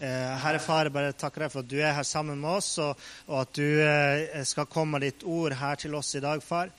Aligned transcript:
Eh, 0.00 0.36
Herre 0.40 0.56
Far, 0.64 0.88
jeg 0.88 0.94
bare 0.94 1.12
takker 1.12 1.42
deg 1.44 1.50
for 1.52 1.60
at 1.60 1.68
du 1.68 1.76
er 1.76 1.92
her 1.92 2.06
sammen 2.08 2.38
med 2.40 2.54
oss, 2.56 2.70
og, 2.80 2.96
og 3.28 3.42
at 3.42 3.50
du 3.58 3.82
eh, 3.84 4.38
skal 4.48 4.68
komme 4.72 4.96
med 4.96 5.04
ditt 5.04 5.26
ord 5.28 5.52
her 5.60 5.76
til 5.76 5.92
oss 5.98 6.14
i 6.16 6.22
dag, 6.24 6.40
far. 6.40 6.70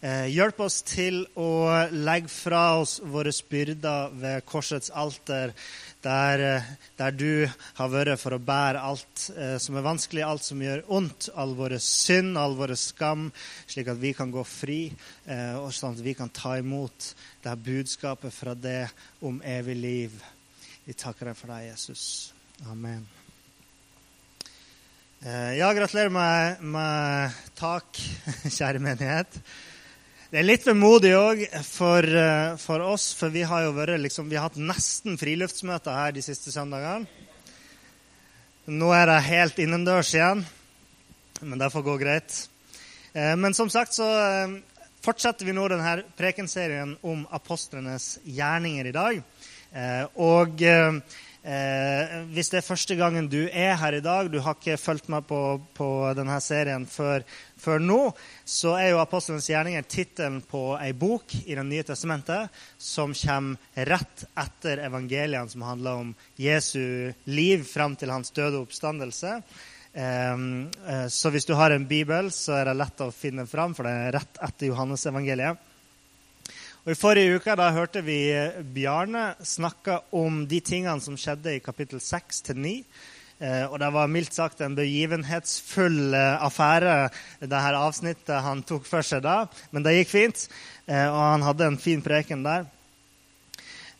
Eh, 0.00 0.30
hjelp 0.32 0.62
oss 0.64 0.78
til 0.88 1.18
å 1.36 1.50
legge 1.92 2.32
fra 2.32 2.78
oss 2.80 2.96
våre 3.04 3.34
byrder 3.52 4.16
ved 4.22 4.46
korsets 4.48 4.88
alter, 4.96 5.52
der, 6.00 6.64
der 6.96 7.12
du 7.12 7.44
har 7.76 7.92
vært 7.92 8.16
for 8.22 8.32
å 8.32 8.40
bære 8.40 8.80
alt 8.80 9.26
som 9.60 9.76
er 9.76 9.84
vanskelig, 9.84 10.24
alt 10.24 10.48
som 10.48 10.64
gjør 10.64 10.86
ondt, 10.88 11.28
all 11.36 11.52
våre 11.60 11.76
synd, 11.84 12.40
all 12.40 12.56
våre 12.56 12.80
skam, 12.80 13.28
slik 13.68 13.92
at 13.92 14.00
vi 14.00 14.16
kan 14.16 14.32
gå 14.32 14.40
fri, 14.48 14.80
og 15.60 15.68
sånn 15.76 16.00
at 16.00 16.04
vi 16.08 16.16
kan 16.16 16.32
ta 16.32 16.56
imot 16.56 17.12
det 17.44 17.52
her 17.52 17.64
budskapet 17.68 18.32
fra 18.32 18.56
det 18.56 18.86
om 19.20 19.44
evig 19.44 19.76
liv. 19.84 20.20
Vi 20.88 20.96
takker 20.96 21.28
deg 21.28 21.42
for 21.44 21.52
deg, 21.52 21.74
Jesus. 21.74 22.39
Amen. 22.68 23.06
Eh, 25.24 25.56
Ja, 25.58 25.72
gratulerer 25.72 26.08
med, 26.12 26.60
med 26.62 27.32
tak, 27.58 28.00
kjære 28.56 28.80
menighet. 28.82 29.40
Det 30.30 30.38
er 30.38 30.46
litt 30.46 30.66
vemodig 30.68 31.10
òg 31.16 31.42
for, 31.66 32.04
eh, 32.04 32.54
for 32.60 32.84
oss, 32.86 33.10
for 33.16 33.32
vi 33.34 33.42
har 33.48 33.64
jo 33.66 33.72
vært, 33.76 33.96
liksom, 34.02 34.28
vi 34.30 34.36
har 34.38 34.48
hatt 34.50 34.60
nesten 34.60 35.18
friluftsmøter 35.20 35.96
her 35.96 36.14
de 36.14 36.22
siste 36.24 36.52
søndagene. 36.54 37.08
Nå 38.70 38.90
er 38.94 39.08
det 39.10 39.18
helt 39.26 39.58
innendørs 39.58 40.12
igjen, 40.14 40.44
men 41.42 41.58
det 41.58 41.72
får 41.72 41.86
gå 41.88 41.96
greit. 42.04 42.42
Eh, 43.14 43.34
Men 43.36 43.56
som 43.56 43.70
sagt 43.72 43.96
så 43.96 44.06
fortsetter 45.02 45.48
vi 45.48 45.56
nå 45.56 45.64
denne 45.72 46.02
prekenserien 46.14 46.92
om 47.02 47.24
apostlenes 47.32 48.18
gjerninger 48.28 48.86
i 48.86 48.92
dag. 48.92 49.22
Og 50.20 50.60
eh, 51.42 52.12
hvis 52.34 52.50
det 52.52 52.60
er 52.60 52.66
første 52.66 52.96
gangen 52.98 53.28
du 53.30 53.40
er 53.46 53.74
her 53.80 53.96
i 53.96 54.02
dag, 54.04 54.30
du 54.30 54.38
har 54.44 54.58
ikke 54.58 54.78
fulgt 54.80 55.10
med 55.12 55.26
på, 55.28 55.40
på 55.76 55.88
denne 56.18 56.36
serien 56.44 56.86
før, 56.88 57.24
før 57.60 57.82
nå, 57.82 57.98
så 58.44 58.76
er 58.78 58.92
jo 58.92 59.00
Apostlenes 59.02 59.48
gjerninger 59.50 59.88
tittelen 59.88 60.40
på 60.46 60.62
ei 60.78 60.92
bok 60.92 61.34
i 61.44 61.56
Det 61.58 61.66
nye 61.66 61.86
testamentet 61.86 62.62
som 62.78 63.16
kommer 63.16 63.90
rett 63.90 64.24
etter 64.44 64.84
evangeliene 64.86 65.48
som 65.50 65.66
handler 65.68 66.04
om 66.04 66.14
Jesu 66.40 67.12
liv 67.30 67.66
fram 67.68 67.96
til 67.96 68.12
hans 68.12 68.32
døde 68.36 68.60
oppstandelse. 68.60 69.40
Um, 69.90 70.70
eh, 70.86 71.08
så 71.10 71.32
hvis 71.34 71.48
du 71.48 71.56
har 71.58 71.74
en 71.74 71.88
bibel, 71.88 72.30
så 72.30 72.60
er 72.60 72.68
det 72.70 72.78
lett 72.78 73.02
å 73.02 73.10
finne 73.10 73.46
fram, 73.50 73.74
for 73.74 73.88
det 73.88 73.94
er 73.96 74.14
rett 74.20 74.38
etter 74.46 74.70
Johannes-evangeliet. 74.70 75.69
Og 76.90 76.96
I 76.96 76.98
forrige 76.98 77.36
uke 77.38 77.54
da 77.54 77.68
hørte 77.70 78.00
vi 78.02 78.16
Bjarne 78.74 79.36
snakke 79.46 80.00
om 80.18 80.40
de 80.50 80.58
tingene 80.58 80.98
som 80.98 81.14
skjedde 81.14 81.52
i 81.54 81.60
kapittel 81.62 82.00
6 82.02 82.40
til 82.48 82.58
9. 82.58 82.72
Eh, 83.38 83.62
og 83.68 83.76
det 83.78 83.92
var 83.94 84.10
mildt 84.10 84.34
sagt 84.34 84.58
en 84.66 84.74
begivenhetsfull 84.74 86.16
eh, 86.18 86.42
affære, 86.42 86.96
det 87.46 87.60
her 87.62 87.78
avsnittet 87.78 88.42
han 88.42 88.64
tok 88.66 88.90
for 88.90 89.06
seg 89.06 89.22
da. 89.22 89.44
Men 89.70 89.86
det 89.86 90.00
gikk 90.00 90.10
fint, 90.16 90.42
eh, 90.90 91.06
og 91.06 91.20
han 91.28 91.46
hadde 91.46 91.68
en 91.70 91.78
fin 91.78 92.02
preken 92.02 92.42
der. 92.42 92.66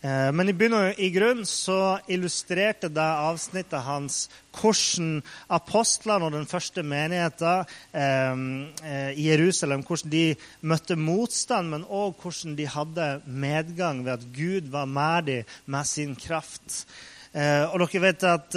Eh, 0.01 0.33
Men 0.33 0.49
i 0.49 0.55
bunn 0.57 0.75
i 0.97 1.11
grunn 1.13 1.43
så 1.45 1.99
illustrerte 2.09 2.89
det 2.89 3.05
avsnittet 3.05 3.85
hans 3.85 4.23
hvordan 4.57 5.19
apostlene 5.53 6.25
og 6.25 6.33
den 6.33 6.49
første 6.49 6.83
menigheten 6.83 7.67
eh, 7.93 8.41
eh, 8.81 9.11
i 9.13 9.29
Jerusalem 9.29 9.85
hvordan 9.85 10.15
de 10.15 10.25
møtte 10.65 10.97
motstand, 10.97 11.69
men 11.75 11.85
òg 11.85 12.17
hvordan 12.23 12.57
de 12.57 12.71
hadde 12.73 13.11
medgang 13.27 14.01
ved 14.07 14.17
at 14.17 14.29
Gud 14.33 14.73
var 14.73 14.89
med 14.89 15.29
dem 15.29 15.57
med 15.67 15.85
sin 15.85 16.17
kraft. 16.17 16.87
Og 17.31 17.77
dere 17.79 18.01
vet 18.03 18.25
at 18.27 18.57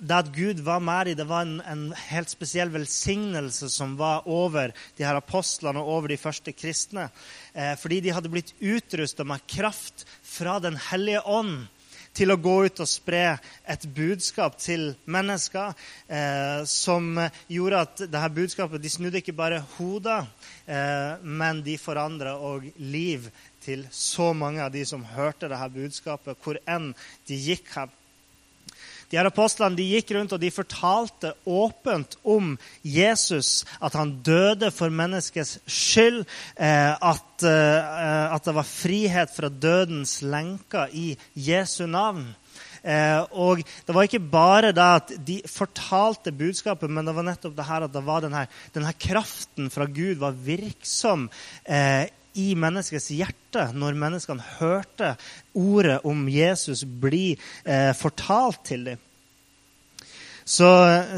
det 0.00 0.16
at 0.16 0.30
Gud 0.32 0.60
var 0.64 0.80
med 0.80 1.10
dem, 1.10 1.18
det 1.18 1.26
var 1.28 1.44
en, 1.44 1.58
en 1.60 1.82
helt 2.08 2.32
spesiell 2.32 2.72
velsignelse 2.72 3.68
som 3.72 3.96
var 4.00 4.28
over 4.28 4.72
de 4.96 5.04
her 5.04 5.18
apostlene 5.18 5.82
og 5.82 5.96
over 5.96 6.12
de 6.12 6.20
første 6.20 6.54
kristne. 6.56 7.10
Eh, 7.52 7.74
fordi 7.80 8.00
de 8.04 8.14
hadde 8.16 8.32
blitt 8.32 8.54
utrusta 8.60 9.26
med 9.28 9.44
kraft 9.50 10.06
fra 10.24 10.58
Den 10.60 10.78
hellige 10.90 11.20
ånd 11.28 11.68
til 12.16 12.32
å 12.32 12.38
gå 12.40 12.54
ut 12.66 12.80
og 12.82 12.88
spre 12.90 13.36
et 13.70 13.84
budskap 13.94 14.56
til 14.58 14.90
mennesker 15.10 15.76
eh, 16.10 16.64
som 16.66 17.12
gjorde 17.50 17.84
at 17.84 18.02
dette 18.02 18.32
budskapet 18.34 18.82
de 18.82 18.90
snudde 18.90 19.20
ikke 19.20 19.36
bare 19.36 19.62
hoder, 19.76 20.26
eh, 20.66 21.22
men 21.22 21.62
de 21.66 21.78
forandra 21.78 22.34
òg 22.34 22.66
liv 22.82 23.30
til 23.62 23.86
så 23.94 24.32
mange 24.34 24.64
av 24.64 24.72
de 24.74 24.82
som 24.88 25.04
hørte 25.14 25.50
dette 25.50 25.70
budskapet, 25.76 26.40
hvor 26.42 26.58
enn 26.66 26.92
de 27.28 27.38
gikk 27.38 27.70
hen. 27.76 27.96
De 29.10 29.18
her 29.18 29.26
apostlene 29.26 29.74
de 29.74 29.88
gikk 29.90 30.12
rundt 30.14 30.36
og 30.36 30.38
de 30.42 30.52
fortalte 30.54 31.32
åpent 31.50 32.14
om 32.22 32.52
Jesus, 32.86 33.64
at 33.82 33.96
han 33.98 34.12
døde 34.22 34.70
for 34.70 34.92
menneskets 34.94 35.56
skyld, 35.66 36.20
eh, 36.54 36.94
at, 36.94 37.42
eh, 37.42 38.26
at 38.30 38.46
det 38.46 38.54
var 38.54 38.68
frihet 38.68 39.34
fra 39.34 39.50
dødens 39.50 40.20
lenker 40.22 40.94
i 40.94 41.16
Jesu 41.34 41.88
navn. 41.90 42.28
Eh, 42.86 43.18
og 43.34 43.60
det 43.86 43.94
var 43.96 44.06
ikke 44.06 44.22
bare 44.22 44.70
det 44.72 44.86
at 44.86 45.12
de 45.26 45.40
fortalte 45.50 46.32
budskapet, 46.32 46.88
men 46.90 47.04
det 47.04 47.16
var 47.16 47.26
nettopp 47.26 47.58
det 47.58 47.66
her 47.66 47.88
at 47.88 47.92
det 47.92 48.06
var 48.06 48.22
denne, 48.24 48.46
denne 48.72 48.94
kraften 48.94 49.74
fra 49.74 49.90
Gud 49.90 50.22
var 50.22 50.38
virksom 50.38 51.26
i 52.38 52.52
menneskets 52.58 53.10
hjerte 53.14 53.66
når 53.74 53.98
menneskene 53.98 54.44
hørte 54.60 55.14
ordet 55.58 56.00
om 56.06 56.28
Jesus 56.30 56.84
bli 56.84 57.32
eh, 57.64 57.92
fortalt 57.96 58.64
til 58.70 58.86
dem. 58.92 59.06
Så, 60.50 60.66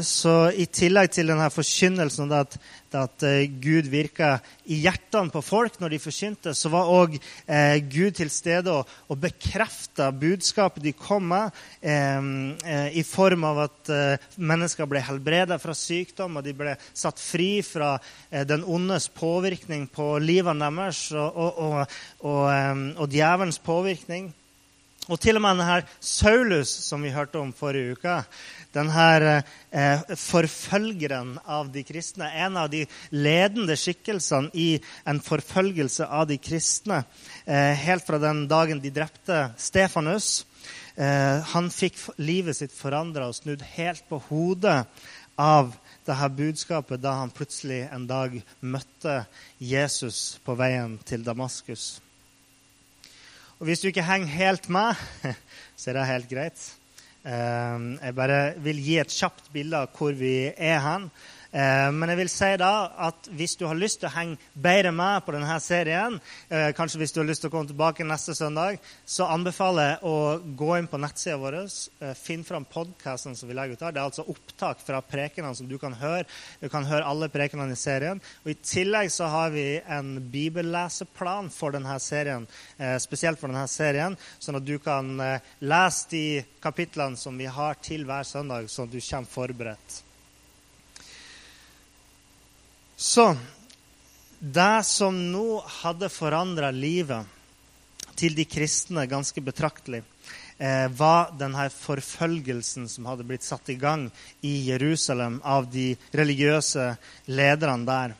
så, 0.05 0.33
i 0.53 0.67
tillegg 0.69 1.09
til 1.15 1.31
denne 1.31 1.47
forkynnelsen 1.49 2.29
at, 2.37 2.53
at 2.93 3.23
eh, 3.25 3.47
Gud 3.49 3.87
virka 3.89 4.35
i 4.69 4.77
hjertene 4.83 5.33
på 5.33 5.41
folk 5.41 5.79
når 5.81 5.95
de 5.95 5.99
forkynte, 6.03 6.53
så 6.53 6.69
var 6.69 6.91
òg 6.93 7.15
eh, 7.17 7.79
Gud 7.81 8.13
til 8.19 8.29
stede 8.29 8.69
og, 8.69 8.91
og 9.09 9.17
bekrefta 9.23 10.11
budskapet 10.13 10.85
de 10.85 10.93
kom 10.93 11.25
med, 11.31 11.57
eh, 11.81 12.29
eh, 12.61 12.99
i 13.01 13.05
form 13.07 13.47
av 13.49 13.63
at 13.63 13.93
eh, 13.95 14.29
mennesker 14.37 14.91
ble 14.91 15.01
helbreda 15.01 15.57
fra 15.57 15.73
sykdom, 15.77 16.37
og 16.37 16.45
de 16.45 16.53
ble 16.59 16.77
satt 16.93 17.17
fri 17.17 17.63
fra 17.65 17.95
eh, 17.97 18.45
den 18.45 18.61
ondes 18.61 19.09
påvirkning 19.17 19.89
på 19.89 20.11
livene 20.21 20.69
deres 20.69 21.07
og, 21.17 21.57
og, 21.65 21.99
og 22.21 23.05
djevelens 23.09 23.61
påvirkning. 23.65 24.29
Og 25.11 25.19
til 25.19 25.35
og 25.35 25.43
med 25.43 25.57
denne 25.59 25.81
Saulus, 25.99 26.69
som 26.85 27.01
vi 27.03 27.11
hørte 27.11 27.41
om 27.41 27.49
forrige 27.55 27.97
uke, 27.97 28.13
denne 28.71 29.33
eh, 29.75 30.13
forfølgeren 30.15 31.33
av 31.43 31.73
de 31.73 31.83
kristne, 31.83 32.29
en 32.31 32.55
av 32.61 32.69
de 32.71 32.85
ledende 33.11 33.75
skikkelsene 33.75 34.53
i 34.55 34.77
en 35.09 35.19
forfølgelse 35.23 36.07
av 36.07 36.29
de 36.31 36.37
kristne, 36.39 37.01
eh, 37.43 37.73
helt 37.83 38.07
fra 38.07 38.21
den 38.23 38.45
dagen 38.47 38.79
de 38.79 38.93
drepte 38.95 39.41
Stefanus. 39.59 40.45
Eh, 40.95 41.51
han 41.51 41.67
fikk 41.73 41.99
livet 42.23 42.61
sitt 42.61 42.71
forandra 42.71 43.27
og 43.27 43.35
snudd 43.35 43.65
helt 43.75 44.07
på 44.07 44.21
hodet 44.29 44.85
av 45.35 45.75
dette 46.07 46.31
budskapet 46.37 47.03
da 47.03 47.17
han 47.19 47.35
plutselig 47.35 47.83
en 47.91 48.07
dag 48.07 48.39
møtte 48.61 49.25
Jesus 49.59 50.39
på 50.47 50.55
veien 50.55 50.95
til 51.03 51.27
Damaskus. 51.27 51.97
Og 53.63 53.69
hvis 53.69 53.79
du 53.79 53.85
ikke 53.87 54.03
henger 54.03 54.27
helt 54.27 54.65
med, 54.75 54.97
så 55.79 55.93
er 55.93 55.95
det 55.95 56.07
helt 56.09 56.25
greit. 56.33 56.63
Eh, 57.23 57.85
Jeg 58.03 58.15
bare 58.17 58.39
vil 58.59 58.81
gi 58.83 58.97
et 58.99 59.13
kjapt 59.15 59.45
bilde 59.53 59.79
av 59.85 59.93
hvor 59.95 60.11
vi 60.19 60.49
er 60.51 60.81
hen. 60.83 61.05
Eh, 61.53 61.91
Men 61.93 62.09
jeg 62.09 62.17
vil 62.17 62.31
si 62.33 62.49
da 62.57 62.71
at 63.07 63.27
hvis 63.37 63.53
du 63.59 63.67
har 63.69 63.77
lyst 63.77 63.99
til 64.01 64.09
å 64.09 64.15
henge 64.15 64.39
bedre 64.57 64.89
med 64.95 65.21
på 65.25 65.35
denne 65.35 65.57
serien, 65.61 66.15
eh, 66.49 66.71
kanskje 66.73 66.97
hvis 67.03 67.11
du 67.13 67.19
har 67.21 67.27
lyst 67.29 67.43
til 67.45 67.51
å 67.51 67.53
komme 67.53 67.69
tilbake 67.69 68.05
neste 68.07 68.33
søndag, 68.33 68.79
så 69.05 69.27
anbefaler 69.29 69.91
jeg 69.91 69.99
å 70.09 70.15
gå 70.57 70.71
inn 70.79 70.89
på 70.89 70.97
nettsida 70.97 71.37
vår, 71.37 71.59
eh, 72.01 72.13
finn 72.17 72.43
fram 72.43 72.65
podkasten 72.65 73.37
som 73.37 73.49
vi 73.49 73.53
legger 73.53 73.73
ut 73.73 73.81
her. 73.85 73.91
Det 73.91 74.01
er 74.01 74.09
altså 74.09 74.25
opptak 74.27 74.81
fra 74.81 75.01
prekenene 75.01 75.55
som 75.55 75.67
du 75.67 75.77
kan 75.77 75.93
høre. 75.93 76.25
Du 76.59 76.69
kan 76.69 76.85
høre 76.85 77.05
alle 77.05 77.29
prekenene 77.29 77.73
i 77.73 77.75
serien. 77.75 78.19
Og 78.45 78.51
I 78.51 78.55
tillegg 78.55 79.11
så 79.11 79.29
har 79.29 79.51
vi 79.51 79.79
en 79.87 80.31
bibelleseplan 80.31 81.51
for 81.51 81.71
denne 81.71 81.99
serien, 81.99 82.47
spesielt 82.97 83.39
for 83.39 83.47
denne 83.47 83.67
serien, 83.67 84.17
sånn 84.39 84.55
at 84.55 84.65
du 84.65 84.79
kan 84.79 85.41
lese 85.61 86.09
de 86.09 86.45
kapitlene 86.61 87.17
som 87.17 87.37
vi 87.37 87.45
har 87.45 87.75
til 87.75 88.05
hver 88.05 88.23
søndag, 88.23 88.69
sånn 88.69 88.89
at 88.89 88.91
du 88.91 88.99
kommer 88.99 89.27
forberedt. 89.27 90.12
Så 92.95 93.35
det 94.39 94.83
som 94.83 95.15
nå 95.31 95.61
hadde 95.81 96.11
forandra 96.11 96.71
livet 96.71 97.29
til 98.19 98.35
de 98.37 98.45
kristne 98.45 99.05
ganske 99.09 99.41
betraktelig, 99.41 100.03
eh, 100.57 100.87
var 100.87 101.31
denne 101.39 101.69
forfølgelsen 101.73 102.89
som 102.89 103.07
hadde 103.09 103.25
blitt 103.27 103.43
satt 103.43 103.69
i 103.73 103.79
gang 103.79 104.09
i 104.41 104.69
Jerusalem 104.69 105.41
av 105.43 105.71
de 105.71 105.95
religiøse 106.11 106.91
lederne 107.25 107.85
der. 107.87 108.15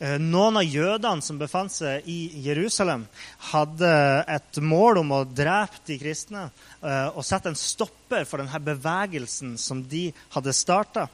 Eh, 0.00 0.16
noen 0.16 0.56
av 0.56 0.64
jødene 0.64 1.22
som 1.22 1.38
befant 1.38 1.72
seg 1.72 2.06
i 2.08 2.32
Jerusalem, 2.40 3.04
hadde 3.52 3.92
et 4.32 4.60
mål 4.64 5.02
om 5.02 5.12
å 5.12 5.24
drepe 5.28 5.84
de 5.86 5.98
kristne 6.00 6.46
eh, 6.48 7.08
og 7.12 7.20
sette 7.20 7.52
en 7.52 7.58
stopper 7.58 8.24
for 8.24 8.40
denne 8.40 8.62
bevegelsen 8.64 9.58
som 9.60 9.84
de 9.84 10.08
hadde 10.32 10.56
starta. 10.56 11.04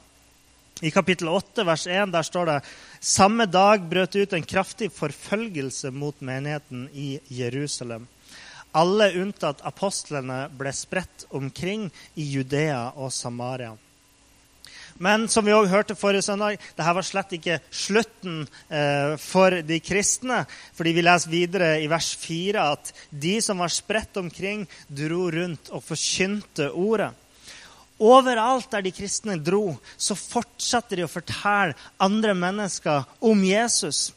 I 0.81 0.91
kapittel 0.91 1.27
8, 1.27 1.63
vers 1.65 1.87
1, 1.87 2.11
der 2.13 2.25
står 2.25 2.45
det 2.45 2.57
samme 3.01 3.47
dag 3.49 3.81
brøt 3.89 4.13
ut 4.13 4.33
en 4.37 4.45
kraftig 4.45 4.91
forfølgelse 4.93 5.89
mot 5.89 6.19
menigheten 6.21 6.85
i 6.93 7.17
Jerusalem. 7.33 8.05
Alle 8.77 9.09
unntatt 9.17 9.63
apostlene 9.65 10.43
ble 10.53 10.73
spredt 10.75 11.25
omkring 11.33 11.87
i 12.13 12.27
Judea 12.29 12.91
og 12.93 13.09
Samaria. 13.15 13.73
Men 15.01 15.25
som 15.29 15.45
vi 15.45 15.53
også 15.53 15.73
hørte 15.73 15.97
forrige 15.97 16.25
søndag, 16.25 16.61
dette 16.77 16.93
var 16.97 17.05
slett 17.05 17.33
ikke 17.37 17.59
slutten 17.73 18.43
eh, 18.69 19.17
for 19.21 19.53
de 19.65 19.81
kristne. 19.81 20.43
Fordi 20.77 20.93
vi 20.93 21.05
leser 21.05 21.33
videre 21.33 21.75
i 21.81 21.89
vers 21.89 22.13
4 22.21 22.69
at 22.77 22.93
de 23.09 23.37
som 23.41 23.61
var 23.61 23.73
spredt 23.73 24.17
omkring, 24.21 24.65
dro 24.89 25.25
rundt 25.33 25.73
og 25.73 25.85
forkynte 25.85 26.69
ordet. 26.69 27.15
Overalt 27.97 28.69
der 28.69 28.83
de 28.85 28.93
kristne 28.93 29.39
dro, 29.41 29.71
så 29.97 30.13
fortsatte 30.17 30.97
de 30.99 31.05
å 31.07 31.09
fortelle 31.09 31.73
andre 32.03 32.35
mennesker 32.37 33.07
om 33.25 33.41
Jesus. 33.45 34.11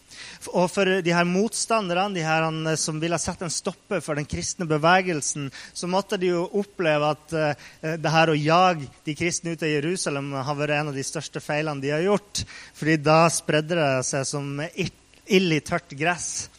Og 0.53 0.67
for 0.69 1.01
de 1.05 1.15
her 1.15 1.25
motstanderne, 1.29 2.15
de 2.15 2.25
her 2.25 2.45
eh, 2.49 2.77
som 2.81 3.01
ville 3.01 3.19
sette 3.21 3.47
en 3.47 3.53
stopper 3.53 4.03
for 4.05 4.19
den 4.19 4.29
kristne 4.29 4.67
bevegelsen, 4.69 5.49
så 5.73 5.89
måtte 5.91 6.19
de 6.21 6.33
jo 6.33 6.47
oppleve 6.61 7.13
at 7.15 7.35
uh, 7.37 7.97
det 8.01 8.13
her 8.13 8.33
å 8.33 8.37
jage 8.37 8.89
de 9.07 9.17
kristne 9.17 9.55
ut 9.55 9.65
av 9.65 9.73
Jerusalem 9.73 10.33
har 10.37 10.59
vært 10.59 10.77
en 10.77 10.93
av 10.93 11.01
de 11.01 11.07
største 11.07 11.43
feilene 11.45 11.81
de 11.81 11.93
har 11.95 12.05
gjort. 12.05 12.45
fordi 12.75 12.97
da 13.01 13.21
spredde 13.33 13.77
det 13.79 13.91
seg 14.09 14.27
som 14.29 14.61
ild 14.61 15.57
i 15.57 15.61
tørt 15.65 15.97
gress. 15.97 16.51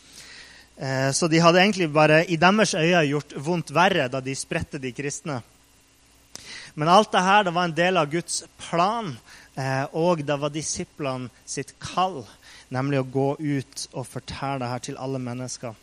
Uh, 0.82 1.12
så 1.14 1.30
de 1.30 1.42
hadde 1.42 1.62
egentlig 1.62 1.92
bare 1.94 2.24
i 2.26 2.40
deres 2.42 2.74
øyne 2.74 3.06
gjort 3.10 3.38
vondt 3.38 3.74
verre 3.76 4.10
da 4.10 4.22
de 4.22 4.36
spredte 4.38 4.82
de 4.82 4.94
kristne. 4.96 5.42
Men 6.74 6.92
alt 6.92 7.12
det 7.12 7.24
her 7.26 7.44
det 7.44 7.54
var 7.56 7.68
en 7.68 7.76
del 7.76 7.98
av 8.00 8.12
Guds 8.12 8.44
plan, 8.70 9.16
eh, 9.56 9.86
og 9.92 10.24
det 10.26 10.38
var 10.40 10.54
disiplene 10.54 11.30
sitt 11.46 11.74
kall 11.80 12.22
nemlig 12.72 13.02
å 13.02 13.08
gå 13.14 13.30
ut 13.40 13.88
og 13.92 14.08
fortelle 14.08 14.62
det 14.64 14.70
her 14.72 14.84
til 14.88 15.00
alle 15.00 15.20
mennesker. 15.22 15.76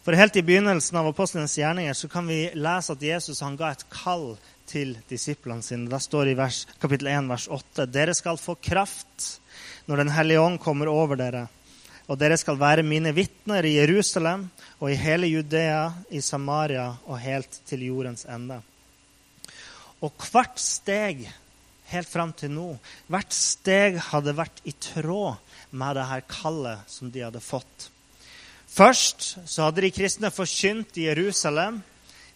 For 0.00 0.16
Helt 0.16 0.36
i 0.40 0.42
begynnelsen 0.42 0.96
av 0.96 1.10
apostlenes 1.10 1.58
gjerninger 1.58 1.94
så 1.94 2.08
kan 2.10 2.26
vi 2.26 2.48
lese 2.56 2.96
at 2.96 3.02
Jesus 3.04 3.42
han 3.44 3.58
ga 3.60 3.74
et 3.74 3.84
kall 3.92 4.32
til 4.70 4.94
disiplene 5.10 5.62
sine. 5.62 5.90
Det 5.90 6.00
står 6.02 6.32
i 6.32 6.36
vers, 6.38 6.64
kapittel 6.80 7.10
1, 7.12 7.28
vers 7.30 7.46
8.: 7.52 7.86
Dere 7.86 8.14
skal 8.16 8.40
få 8.40 8.56
kraft 8.56 9.36
når 9.86 10.04
Den 10.04 10.12
hellige 10.14 10.40
ånd 10.40 10.60
kommer 10.62 10.88
over 10.88 11.18
dere. 11.18 11.46
Og 12.08 12.18
dere 12.18 12.38
skal 12.40 12.58
være 12.58 12.82
mine 12.82 13.12
vitner 13.14 13.66
i 13.66 13.76
Jerusalem 13.76 14.48
og 14.80 14.90
i 14.90 14.98
hele 14.98 15.28
Judea, 15.30 15.92
i 16.10 16.20
Samaria 16.20 16.88
og 17.06 17.18
helt 17.20 17.60
til 17.66 17.86
jordens 17.86 18.24
ende. 18.24 18.62
Og 20.00 20.26
hvert 20.30 20.60
steg 20.60 21.26
helt 21.90 22.08
fram 22.08 22.32
til 22.36 22.52
nå, 22.54 22.68
hvert 23.10 23.34
steg 23.34 23.98
hadde 24.10 24.36
vært 24.38 24.62
i 24.68 24.72
tråd 24.72 25.40
med 25.70 25.98
det 25.98 26.06
her 26.10 26.26
kallet 26.30 26.90
som 26.90 27.10
de 27.12 27.24
hadde 27.26 27.42
fått. 27.42 27.90
Først 28.70 29.32
så 29.50 29.66
hadde 29.66 29.82
de 29.82 29.90
kristne 29.92 30.30
forkynt 30.30 30.98
i 31.00 31.08
Jerusalem. 31.08 31.80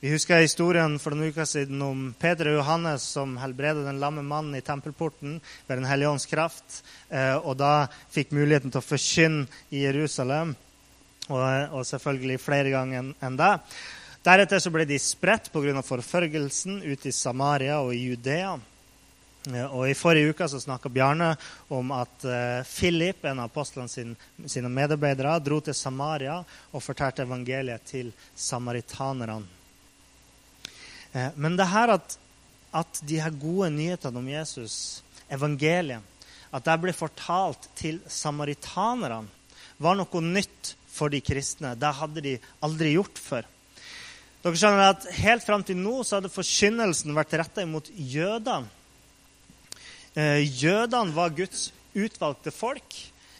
Vi 0.03 0.11
husker 0.13 0.43
historien 0.43 0.99
for 1.01 1.15
noen 1.15 1.31
uker 1.33 1.47
siden 1.49 1.81
om 1.81 2.01
Peter 2.21 2.51
og 2.51 2.59
Johannes 2.59 3.07
som 3.15 3.39
helbredet 3.41 3.87
den 3.87 4.01
lamme 4.03 4.21
mannen 4.27 4.59
i 4.59 4.65
tempelporten 4.65 5.39
ved 5.69 5.79
Den 5.79 5.87
hellige 5.89 6.11
ånds 6.11 6.27
kraft, 6.29 6.83
eh, 7.09 7.39
og 7.39 7.57
da 7.57 7.87
fikk 8.13 8.35
muligheten 8.37 8.75
til 8.75 8.83
å 8.83 8.85
forkynne 8.85 9.47
i 9.71 9.87
Jerusalem. 9.87 10.57
Og, 11.33 11.81
selvfølgelig 11.89 12.43
flere 12.43 12.69
ganger 12.75 13.15
enn 13.25 13.39
det. 13.41 13.55
Deretter 14.25 14.61
så 14.63 14.71
ble 14.73 14.87
de 14.89 14.97
spredt 14.97 15.51
pga. 15.53 15.83
forfølgelsen 15.85 16.81
ute 16.81 17.11
i 17.11 17.13
Samaria 17.13 17.81
og 17.85 17.93
i 17.93 18.07
Judea. 18.07 18.55
Og 19.69 19.83
I 19.85 19.97
forrige 19.97 20.31
uke 20.33 20.47
så 20.49 20.63
snakka 20.63 20.89
Bjarne 20.89 21.35
om 21.69 21.91
at 21.93 22.25
uh, 22.25 22.65
Philip, 22.65 23.21
en 23.29 23.43
av 23.43 23.51
apostlene 23.51 23.93
sin, 23.93 24.15
sine 24.49 24.71
medarbeidere, 24.73 25.37
dro 25.45 25.61
til 25.61 25.77
Samaria 25.77 26.39
og 26.73 26.81
fortalte 26.83 27.27
evangeliet 27.27 27.85
til 27.85 28.15
samaritanerne. 28.33 29.45
Uh, 31.13 31.29
men 31.37 31.61
det 31.61 31.69
her 31.69 31.93
at, 31.99 32.17
at 32.73 33.05
de 33.05 33.21
her 33.21 33.37
gode 33.37 33.69
nyhetene 33.77 34.25
om 34.25 34.33
Jesus, 34.33 35.03
evangeliet, 35.29 36.01
at 36.49 36.65
det 36.65 36.81
ble 36.81 36.97
fortalt 36.97 37.69
til 37.77 38.01
samaritanerne, 38.09 39.29
var 39.77 40.01
noe 40.01 40.25
nytt 40.25 40.79
for 40.89 41.13
de 41.13 41.21
kristne. 41.21 41.75
Det 41.77 41.99
hadde 42.01 42.25
de 42.25 42.39
aldri 42.65 42.95
gjort 42.97 43.21
før. 43.21 43.51
Dere 44.45 44.61
skjønner 44.61 44.91
at 44.93 45.07
Helt 45.17 45.45
fram 45.47 45.63
til 45.65 45.79
nå 45.81 46.03
så 46.05 46.19
hadde 46.19 46.29
forkynnelsen 46.33 47.17
vært 47.17 47.33
retta 47.41 47.65
mot 47.65 47.87
jødene. 47.97 48.69
Eh, 50.15 50.45
jødene 50.45 51.15
var 51.17 51.33
Guds 51.35 51.71
utvalgte 51.97 52.53
folk. 52.53 52.99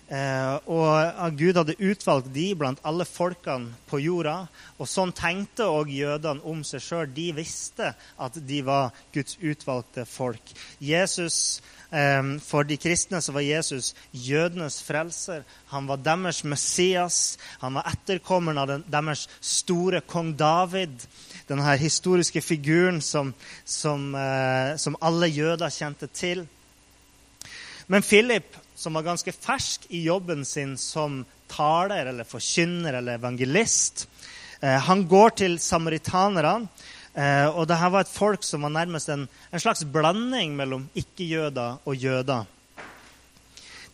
Eh, 0.09 0.55
og 0.65 1.37
Gud 1.37 1.61
hadde 1.61 1.77
utvalgt 1.77 2.33
de 2.33 2.47
blant 2.57 2.81
alle 2.89 3.05
folkene 3.05 3.77
på 3.91 4.01
jorda. 4.01 4.47
Og 4.81 4.89
sånn 4.89 5.13
tenkte 5.13 5.69
òg 5.69 5.93
jødene 5.93 6.41
om 6.49 6.65
seg 6.65 6.81
sjøl. 6.87 7.13
De 7.13 7.29
visste 7.37 7.93
at 7.93 8.41
de 8.49 8.63
var 8.65 8.97
Guds 9.13 9.37
utvalgte 9.45 10.07
folk. 10.09 10.57
Jesus, 10.81 11.61
For 12.43 12.67
de 12.67 12.75
kristne 12.81 13.21
så 13.23 13.31
var 13.37 13.45
Jesus 13.47 13.93
jødenes 14.11 14.81
frelser. 14.83 15.45
Han 15.71 15.87
var 15.87 16.01
deres 16.03 16.41
Messias. 16.43 17.39
Han 17.63 17.77
var 17.79 17.87
etterkommeren 17.93 18.59
av 18.59 18.73
deres 18.91 19.29
store 19.39 20.01
kong 20.03 20.33
David. 20.35 21.05
Denne 21.47 21.77
historiske 21.79 22.43
figuren 22.43 22.99
som, 23.05 23.31
som, 23.65 24.11
som 24.81 24.99
alle 24.99 25.31
jøder 25.31 25.71
kjente 25.71 26.11
til. 26.11 26.43
Men 27.87 28.03
Philip, 28.03 28.57
som 28.75 28.95
var 28.95 29.03
ganske 29.03 29.33
fersk 29.33 29.87
i 29.89 30.05
jobben 30.07 30.45
sin 30.45 30.77
som 30.81 31.25
taler 31.53 32.09
eller 32.11 32.25
forkynner 32.29 32.99
eller 32.99 33.19
evangelist, 33.19 34.09
eh, 34.61 34.81
han 34.81 35.07
går 35.09 35.37
til 35.43 35.59
samaritanerne. 35.61 36.69
Eh, 37.15 37.47
og 37.47 37.69
dette 37.71 37.91
var 37.95 38.03
et 38.03 38.11
folk 38.11 38.43
som 38.43 38.67
var 38.67 38.73
nærmest 38.75 39.13
en, 39.15 39.29
en 39.29 39.63
slags 39.63 39.85
blanding 39.87 40.57
mellom 40.59 40.89
ikke-jøder 40.99 41.79
og 41.87 41.97
jøder. 41.97 42.51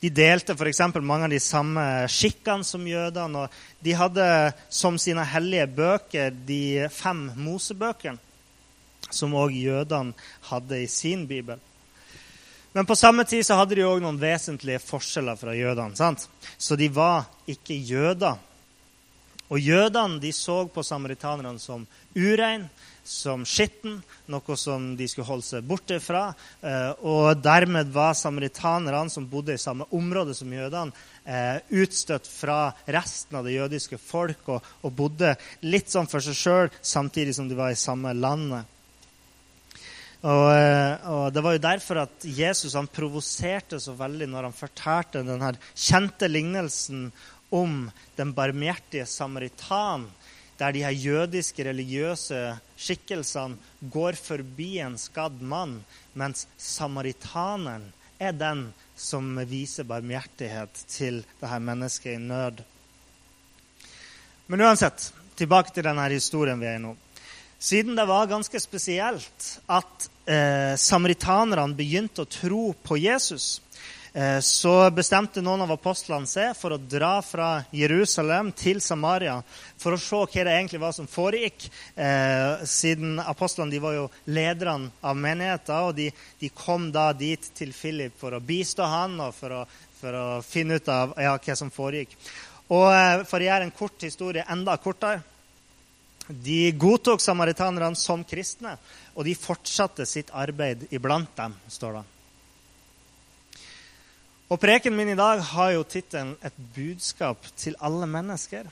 De 0.00 0.08
delte 0.08 0.56
f.eks. 0.56 0.80
mange 1.04 1.26
av 1.26 1.32
de 1.32 1.40
samme 1.44 1.84
skikkene 2.08 2.64
som 2.64 2.86
jødene. 2.88 3.44
og 3.44 3.84
De 3.84 3.92
hadde 3.92 4.28
som 4.72 4.96
sine 4.98 5.26
hellige 5.28 5.66
bøker 5.76 6.32
de 6.32 6.88
fem 6.88 7.26
Mosebøkene, 7.36 8.16
som 9.12 9.36
òg 9.36 9.52
jødene 9.52 10.16
hadde 10.48 10.80
i 10.80 10.88
sin 10.88 11.26
bibel. 11.28 11.60
Men 12.72 12.86
på 12.86 12.94
samme 12.94 13.26
tid 13.28 13.44
så 13.44 13.58
hadde 13.58 13.76
de 13.76 13.84
òg 13.84 14.00
noen 14.00 14.20
vesentlige 14.20 14.80
forskjeller 14.80 15.36
fra 15.36 15.52
jødene. 15.58 15.96
sant? 15.96 16.28
Så 16.56 16.76
de 16.80 16.88
var 16.88 17.26
ikke 17.50 17.74
jøder. 17.74 18.38
Og 19.50 19.58
jødene 19.58 20.20
de 20.22 20.30
så 20.34 20.62
på 20.70 20.82
samaritanerne 20.86 21.58
som 21.58 21.86
urein, 22.14 22.68
som 23.10 23.42
skitten, 23.48 23.96
noe 24.30 24.56
som 24.60 24.92
de 24.94 25.08
skulle 25.10 25.26
holde 25.26 25.46
seg 25.46 25.66
borte 25.66 25.96
fra. 26.02 26.28
Eh, 26.62 26.92
og 27.02 27.40
dermed 27.42 27.90
var 27.90 28.14
samaritanerne, 28.14 29.10
som 29.10 29.26
bodde 29.30 29.56
i 29.56 29.62
samme 29.62 29.88
område 29.96 30.36
som 30.38 30.52
jødene, 30.54 30.94
eh, 31.24 31.58
utstøtt 31.82 32.28
fra 32.30 32.70
resten 32.86 33.40
av 33.40 33.48
det 33.48 33.56
jødiske 33.56 33.98
folk 33.98 34.52
og, 34.54 34.68
og 34.86 34.94
bodde 34.94 35.34
litt 35.66 35.90
sånn 35.90 36.10
for 36.10 36.22
seg 36.22 36.38
sjøl, 36.38 36.70
samtidig 36.82 37.34
som 37.34 37.48
de 37.50 37.58
var 37.58 37.74
i 37.74 37.80
samme 37.80 38.14
landet. 38.14 38.68
Og, 40.20 40.46
eh, 40.52 41.08
og, 41.08 41.32
Det 41.32 41.42
var 41.42 41.52
jo 41.56 41.64
derfor 41.64 42.02
at 42.02 42.24
Jesus 42.24 42.76
han 42.76 42.86
provoserte 42.92 43.80
så 43.80 43.94
veldig 43.96 44.28
når 44.28 44.50
han 44.50 44.56
fortalte 44.56 45.24
denne 45.24 45.54
kjente 45.72 46.28
lignelsen 46.28 47.08
om 47.50 47.90
den 48.16 48.32
barmhjertige 48.32 49.06
samaritan, 49.06 50.06
der 50.58 50.72
de 50.72 50.84
her 50.84 50.96
jødiske 50.96 51.64
religiøse 51.64 52.40
skikkelsene 52.76 53.56
går 53.92 54.18
forbi 54.20 54.78
en 54.84 54.98
skadd 55.00 55.40
mann, 55.40 55.80
mens 56.12 56.46
samaritaneren 56.58 57.88
er 58.20 58.36
den 58.36 58.66
som 58.96 59.38
viser 59.48 59.88
barmhjertighet 59.88 60.84
til 60.88 61.22
dette 61.40 61.60
mennesket 61.64 62.18
i 62.18 62.20
nød. 62.20 62.60
Men 64.50 64.66
uansett, 64.66 65.12
tilbake 65.38 65.72
til 65.72 65.86
denne 65.86 66.04
historien 66.12 66.60
vi 66.60 66.68
er 66.68 66.76
i 66.76 66.82
nå. 66.82 66.92
Siden 67.60 67.96
det 67.96 68.06
var 68.08 68.28
ganske 68.28 68.60
spesielt 68.60 69.48
at 69.68 70.08
eh, 70.24 70.76
samaritanerne 70.80 71.76
begynte 71.76 72.24
å 72.24 72.28
tro 72.28 72.62
på 72.72 72.96
Jesus, 73.00 73.60
så 74.42 74.72
bestemte 74.90 75.42
noen 75.44 75.62
av 75.62 75.74
apostlene 75.76 76.26
seg 76.26 76.56
for 76.58 76.74
å 76.74 76.80
dra 76.82 77.20
fra 77.22 77.50
Jerusalem 77.70 78.50
til 78.56 78.80
Samaria 78.82 79.36
for 79.78 79.94
å 79.94 80.00
se 80.00 80.18
hva 80.18 80.46
det 80.46 80.56
egentlig 80.56 80.80
var 80.82 80.96
som 80.96 81.06
foregikk. 81.10 81.68
Eh, 81.94 82.64
siden 82.66 83.20
apostlene 83.22 83.82
var 83.82 83.94
jo 83.96 84.08
lederne 84.26 84.90
av 85.00 85.14
menigheter, 85.16 85.86
og 85.86 85.94
de, 85.98 86.10
de, 86.40 86.50
kom 86.50 86.90
da 86.92 87.12
dit 87.14 87.50
til 87.54 87.70
Philip 87.76 88.18
for 88.18 88.34
å 88.34 88.42
bistå 88.42 88.88
han 88.90 89.16
og 89.22 89.36
for 89.36 89.60
å 89.60 89.64
for 90.00 90.16
å 90.16 90.26
finne 90.44 90.78
ut 90.80 90.88
av 90.88 91.12
ja, 91.20 91.34
hva 91.36 91.56
som 91.58 91.72
foregikk. 91.72 92.14
Og 92.72 92.86
eh, 92.88 93.24
For 93.28 93.40
å 93.40 93.48
gjøre 93.48 93.68
en 93.68 93.74
kort 93.74 94.06
historie 94.06 94.46
enda 94.48 94.76
kortere 94.80 95.20
De 96.30 96.70
godtok 96.78 97.20
samaritanerne 97.20 97.98
som 97.98 98.22
kristne, 98.24 98.76
og 99.16 99.26
de 99.26 99.34
fortsatte 99.34 100.06
sitt 100.06 100.30
arbeid 100.30 100.86
iblant 100.94 101.32
dem, 101.36 101.56
står 101.68 101.98
det. 101.98 102.04
Og 104.50 104.58
Preken 104.58 104.96
min 104.98 105.12
i 105.12 105.18
dag 105.18 105.38
har 105.46 105.72
jo 105.76 105.84
tittelen 105.86 106.36
'Et 106.42 106.56
budskap 106.74 107.38
til 107.56 107.76
alle 107.78 108.06
mennesker'. 108.06 108.66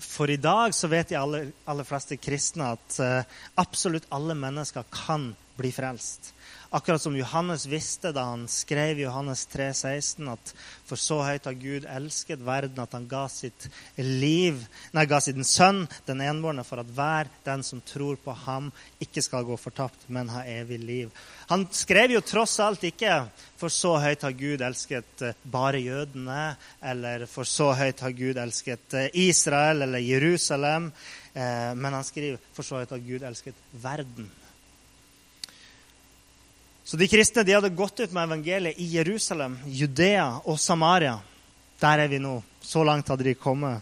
For 0.00 0.30
i 0.30 0.36
dag 0.36 0.74
så 0.74 0.88
vet 0.88 1.08
de 1.08 1.16
aller, 1.18 1.52
aller 1.66 1.84
fleste 1.84 2.16
kristne 2.16 2.66
at 2.76 2.98
uh, 3.00 3.24
absolutt 3.56 4.04
alle 4.12 4.34
mennesker 4.34 4.84
kan 4.92 5.34
bli 5.56 5.72
frelst. 5.72 6.34
Akkurat 6.70 7.02
som 7.02 7.16
Johannes 7.16 7.64
visste 7.66 8.12
da 8.14 8.28
han 8.28 8.44
skrev 8.48 9.00
i 9.00 9.02
Johannes 9.02 9.42
3, 9.50 9.72
16 9.74 10.28
at 10.30 10.52
for 10.86 11.00
så 11.02 11.16
høyt 11.26 11.48
har 11.48 11.56
Gud 11.58 11.86
elsket 11.90 12.44
verden 12.46 12.78
at 12.78 12.94
han 12.94 13.08
ga 13.10 13.24
sitt 13.26 13.66
liv, 13.98 14.60
nei, 14.94 15.04
ga 15.10 15.18
sin 15.18 15.42
sønn, 15.42 15.82
den 16.06 16.22
enbårne, 16.22 16.62
for 16.66 16.78
at 16.78 16.92
hver 16.94 17.30
den 17.42 17.66
som 17.66 17.82
tror 17.82 18.20
på 18.22 18.36
ham, 18.46 18.70
ikke 19.02 19.24
skal 19.26 19.48
gå 19.48 19.58
fortapt, 19.58 20.06
men 20.06 20.30
ha 20.30 20.44
evig 20.46 20.78
liv. 20.78 21.10
Han 21.50 21.66
skrev 21.74 22.14
jo 22.14 22.22
tross 22.22 22.60
alt 22.62 22.86
ikke 22.86 23.18
for 23.58 23.74
så 23.74 23.96
høyt 23.98 24.22
har 24.22 24.38
Gud 24.38 24.62
elsket 24.62 25.24
eh, 25.26 25.40
bare 25.42 25.82
jødene, 25.82 26.52
eller 26.86 27.26
for 27.26 27.50
så 27.50 27.72
høyt 27.82 28.06
har 28.06 28.14
Gud 28.14 28.38
elsket 28.38 28.94
eh, 28.94 29.10
Israel 29.26 29.88
eller 29.88 30.06
Jerusalem, 30.06 30.92
eh, 31.34 31.72
men 31.74 31.98
han 31.98 32.06
skriver 32.06 32.38
for 32.54 32.62
så 32.62 32.78
høyt 32.78 32.94
har 32.94 33.02
Gud 33.10 33.26
elsket 33.26 33.58
verden. 33.82 34.30
Så 36.90 36.96
de 36.96 37.06
kristne 37.06 37.44
de 37.46 37.54
hadde 37.54 37.68
gått 37.70 38.00
ut 38.00 38.10
med 38.10 38.24
evangeliet 38.26 38.78
i 38.82 38.88
Jerusalem, 38.96 39.52
Judea 39.70 40.40
og 40.42 40.56
Samaria. 40.58 41.20
Der 41.78 42.00
er 42.02 42.10
vi 42.10 42.18
nå. 42.18 42.40
Så 42.66 42.82
langt 42.82 43.06
hadde 43.12 43.28
de 43.28 43.34
kommet. 43.38 43.78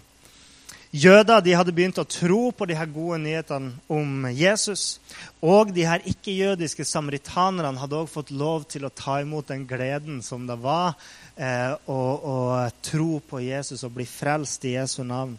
Jøder 0.93 1.41
de 1.41 1.55
hadde 1.57 1.73
begynt 1.73 2.03
å 2.03 2.05
tro 2.05 2.51
på 2.53 2.69
de 2.69 2.77
her 2.77 2.91
gode 2.93 3.23
nyhetene 3.23 3.73
om 3.89 4.29
Jesus. 4.37 4.99
Og 5.41 5.73
de 5.73 5.87
her 5.89 6.05
ikke-jødiske 6.05 6.85
samaritanerne 6.85 7.81
hadde 7.81 7.97
også 7.97 8.19
fått 8.19 8.35
lov 8.45 8.69
til 8.69 8.85
å 8.85 8.93
ta 8.93 9.23
imot 9.25 9.49
den 9.55 9.65
gleden 9.71 10.21
som 10.21 10.45
det 10.45 10.59
var 10.61 10.93
eh, 11.41 11.73
å, 11.89 11.99
å 12.13 12.37
tro 12.85 13.23
på 13.25 13.41
Jesus 13.41 13.89
og 13.89 13.97
bli 13.97 14.05
frelst 14.05 14.69
i 14.69 14.77
Jesu 14.77 15.01
navn. 15.01 15.39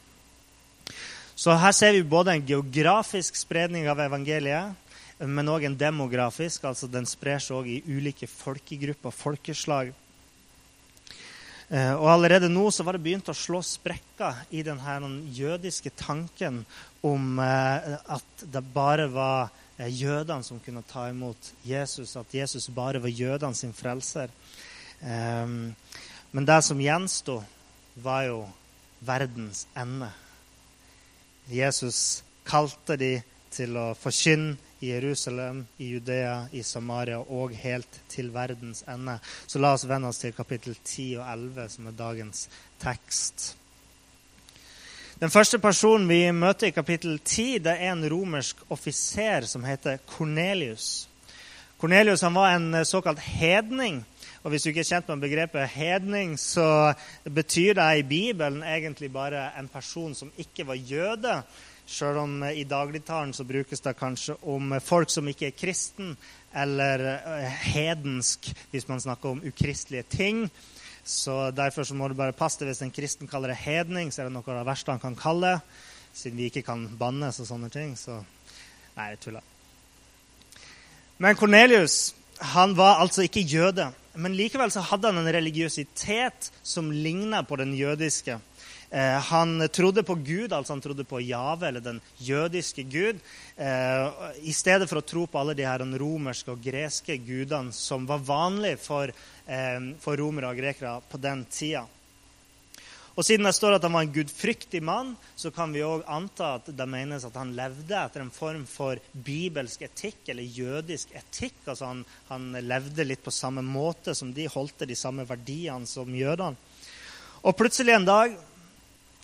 Så 1.38 1.54
her 1.54 1.78
ser 1.78 1.94
vi 1.94 2.02
både 2.18 2.34
en 2.34 2.50
geografisk 2.50 3.38
spredning 3.38 3.86
av 3.94 4.02
evangeliet, 4.10 4.74
men 5.28 5.52
òg 5.52 5.66
en 5.68 5.78
demografisk. 5.78 6.64
altså 6.64 6.88
Den 6.88 7.08
sprer 7.10 7.42
seg 7.44 7.58
òg 7.58 7.68
i 7.68 7.82
ulike 7.88 8.28
folkegrupper, 8.28 9.12
folkeslag. 9.12 9.92
Eh, 11.70 11.94
og 11.94 12.08
Allerede 12.10 12.50
nå 12.50 12.70
så 12.74 12.86
var 12.86 12.96
det 12.98 13.04
begynt 13.06 13.30
å 13.30 13.36
slå 13.38 13.60
sprekker 13.66 14.46
i 14.56 14.64
denne 14.66 15.12
jødiske 15.36 15.92
tanken 16.00 16.64
om 17.06 17.38
eh, 17.44 17.92
at 18.00 18.46
det 18.48 18.64
bare 18.74 19.06
var 19.12 19.52
eh, 19.78 19.92
jødene 19.92 20.46
som 20.46 20.62
kunne 20.64 20.86
ta 20.88 21.10
imot 21.12 21.52
Jesus, 21.68 22.16
at 22.18 22.34
Jesus 22.34 22.72
bare 22.74 23.02
var 23.04 23.14
jødene 23.14 23.56
sin 23.56 23.74
frelser. 23.74 24.32
Men 25.00 26.46
det 26.46 26.58
som 26.68 26.82
gjensto, 26.84 27.38
var 28.04 28.26
jo 28.28 28.42
verdens 29.00 29.62
ende. 29.80 30.10
Jesus 31.48 32.20
kalte 32.44 32.98
de 33.00 33.14
til 33.56 33.78
å 33.80 33.94
forkynne 33.96 34.58
i 34.80 34.92
Jerusalem, 34.94 35.66
i 35.78 35.90
Judea, 35.94 36.48
i 36.52 36.64
Samaria 36.64 37.20
og 37.20 37.56
helt 37.56 38.02
til 38.10 38.32
verdens 38.34 38.84
ende. 38.88 39.18
Så 39.48 39.60
la 39.60 39.74
oss 39.76 39.88
vende 39.88 40.08
oss 40.12 40.22
til 40.22 40.36
kapittel 40.36 40.78
10 40.78 41.08
og 41.20 41.26
11, 41.34 41.70
som 41.76 41.90
er 41.90 41.98
dagens 42.00 42.46
tekst. 42.80 43.56
Den 45.20 45.32
første 45.34 45.60
personen 45.60 46.08
vi 46.08 46.22
møter 46.32 46.70
i 46.70 46.76
kapittel 46.76 47.18
10, 47.20 47.58
det 47.66 47.74
er 47.76 47.92
en 47.92 48.06
romersk 48.08 48.62
offiser 48.72 49.44
som 49.52 49.66
heter 49.68 50.00
Kornelius. 50.08 51.10
Kornelius 51.80 52.24
var 52.24 52.56
en 52.56 52.86
såkalt 52.86 53.20
hedning. 53.20 54.06
Og 54.44 54.50
Hvis 54.50 54.64
du 54.64 54.70
ikke 54.70 54.80
er 54.86 54.88
kjent 54.88 55.10
med 55.12 55.26
begrepet 55.26 55.68
hedning, 55.74 56.38
så 56.40 56.94
betyr 57.24 57.74
det 57.76 57.88
i 58.00 58.08
Bibelen 58.08 58.64
egentlig 58.64 59.12
bare 59.12 59.50
en 59.60 59.68
person 59.68 60.16
som 60.16 60.32
ikke 60.38 60.68
var 60.68 60.80
jøde, 60.80 61.42
Sjøl 61.90 62.20
om 62.22 62.44
i 62.46 62.68
dagligtalen 62.70 63.32
så 63.34 63.44
brukes 63.50 63.82
det 63.82 63.96
kanskje 63.98 64.36
om 64.46 64.76
folk 64.84 65.10
som 65.10 65.28
ikke 65.30 65.48
er 65.50 65.56
kristen, 65.58 66.14
eller 66.54 67.02
eh, 67.16 67.62
hedensk 67.74 68.52
hvis 68.70 68.86
man 68.90 69.02
snakker 69.02 69.34
om 69.34 69.42
ukristelige 69.42 70.06
ting. 70.10 70.44
Så 71.04 71.50
Derfor 71.52 71.84
så 71.84 71.98
må 71.98 72.08
du 72.08 72.18
bare 72.18 72.36
passe 72.38 72.62
deg 72.62 72.70
hvis 72.70 72.84
en 72.86 72.94
kristen 72.94 73.30
kaller 73.30 73.54
det 73.54 73.64
hedning, 73.64 74.12
så 74.14 74.22
er 74.22 74.30
det 74.30 74.36
noe 74.36 74.46
av 74.46 74.62
det 74.62 74.68
verste 74.70 74.94
han 74.94 75.02
kan 75.02 75.18
kalle 75.18 75.58
siden 76.14 76.38
vi 76.38 76.50
ikke 76.50 76.66
kan 76.68 76.86
bannes 77.00 77.40
og 77.42 77.48
sånne 77.50 77.70
ting. 77.74 77.96
Så 77.98 78.20
nei, 78.98 79.12
jeg 79.14 79.22
tuller. 79.26 79.46
Men 81.20 81.38
Kornelius 81.40 82.14
han 82.54 82.76
var 82.78 83.02
altså 83.04 83.26
ikke 83.26 83.44
jøde. 83.44 83.90
Men 84.20 84.36
likevel 84.36 84.72
så 84.72 84.84
hadde 84.84 85.12
han 85.12 85.22
en 85.22 85.34
religiøsitet 85.34 86.52
som 86.64 86.92
ligna 86.92 87.42
på 87.44 87.58
den 87.60 87.74
jødiske. 87.78 88.40
Eh, 88.90 89.20
han 89.22 89.70
trodde 89.70 90.04
på 90.04 90.16
Gud, 90.16 90.54
altså 90.54 90.74
han 90.74 90.82
trodde 90.82 91.06
på 91.06 91.22
Jave, 91.22 91.68
eller 91.68 91.84
den 91.84 92.02
jødiske 92.18 92.84
gud, 92.90 93.20
eh, 93.56 94.08
i 94.42 94.54
stedet 94.54 94.90
for 94.90 94.98
å 94.98 95.06
tro 95.06 95.28
på 95.30 95.38
alle 95.40 95.54
de 95.54 95.68
her 95.68 95.84
romerske 96.02 96.56
og 96.56 96.64
greske 96.64 97.20
gudene 97.22 97.76
som 97.76 98.08
var 98.10 98.24
vanlige 98.26 98.80
for, 98.82 99.14
eh, 99.46 99.80
for 100.02 100.18
romere 100.18 100.50
og 100.50 100.58
grekere 100.58 101.02
på 101.10 101.22
den 101.22 101.46
tida. 101.46 101.86
Og 103.20 103.26
Siden 103.26 103.44
det 103.44 103.52
står 103.54 103.76
at 103.76 103.84
han 103.84 103.92
var 103.92 104.02
en 104.02 104.14
gudfryktig 104.14 104.82
mann, 104.82 105.18
så 105.36 105.52
kan 105.52 105.74
vi 105.74 105.84
òg 105.84 106.06
anta 106.08 106.56
at 106.56 106.70
det 106.72 106.88
menes 106.88 107.26
at 107.26 107.36
han 107.36 107.52
levde 107.54 107.92
etter 107.92 108.22
en 108.22 108.32
form 108.32 108.66
for 108.66 108.96
bibelsk 109.12 109.82
etikk, 109.82 110.30
eller 110.30 110.44
jødisk 110.44 111.12
etikk. 111.14 111.58
Altså 111.68 111.86
han, 111.86 112.06
han 112.30 112.54
levde 112.64 113.04
litt 113.04 113.22
på 113.22 113.34
samme 113.36 113.62
måte 113.62 114.16
som 114.16 114.32
de, 114.32 114.48
holdt 114.48 114.88
de 114.88 114.96
samme 114.96 115.28
verdiene 115.28 115.86
som 115.86 116.08
jødene. 116.16 116.56
Og 117.44 117.56
plutselig 117.60 117.94
en 117.96 118.08
dag 118.08 118.40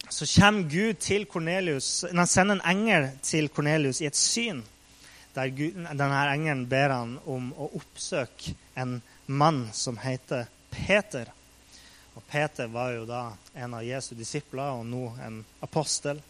så 0.09 0.25
kommer 0.41 0.69
Gud 0.69 0.93
til 1.01 1.25
Cornelius, 1.25 2.05
han 2.13 2.27
sender 2.27 2.59
en 2.59 2.67
engel 2.77 3.09
til 3.23 3.49
Kornelius 3.49 4.01
i 4.01 4.09
et 4.09 4.17
syn. 4.17 4.61
Der 5.35 5.49
Gud, 5.51 5.75
denne 5.75 6.21
engelen 6.31 6.67
ber 6.69 6.93
han 6.93 7.17
om 7.25 7.49
å 7.57 7.71
oppsøke 7.75 8.53
en 8.79 9.01
mann 9.27 9.65
som 9.73 9.97
heter 9.99 10.45
Peter. 10.71 11.31
Og 12.15 12.23
Peter 12.29 12.69
var 12.71 12.93
jo 12.95 13.03
da 13.09 13.25
en 13.57 13.75
av 13.75 13.83
Jesu 13.83 14.13
disipler 14.15 14.77
og 14.77 14.85
nå 14.87 15.09
en 15.25 15.41
apostel. 15.65 16.21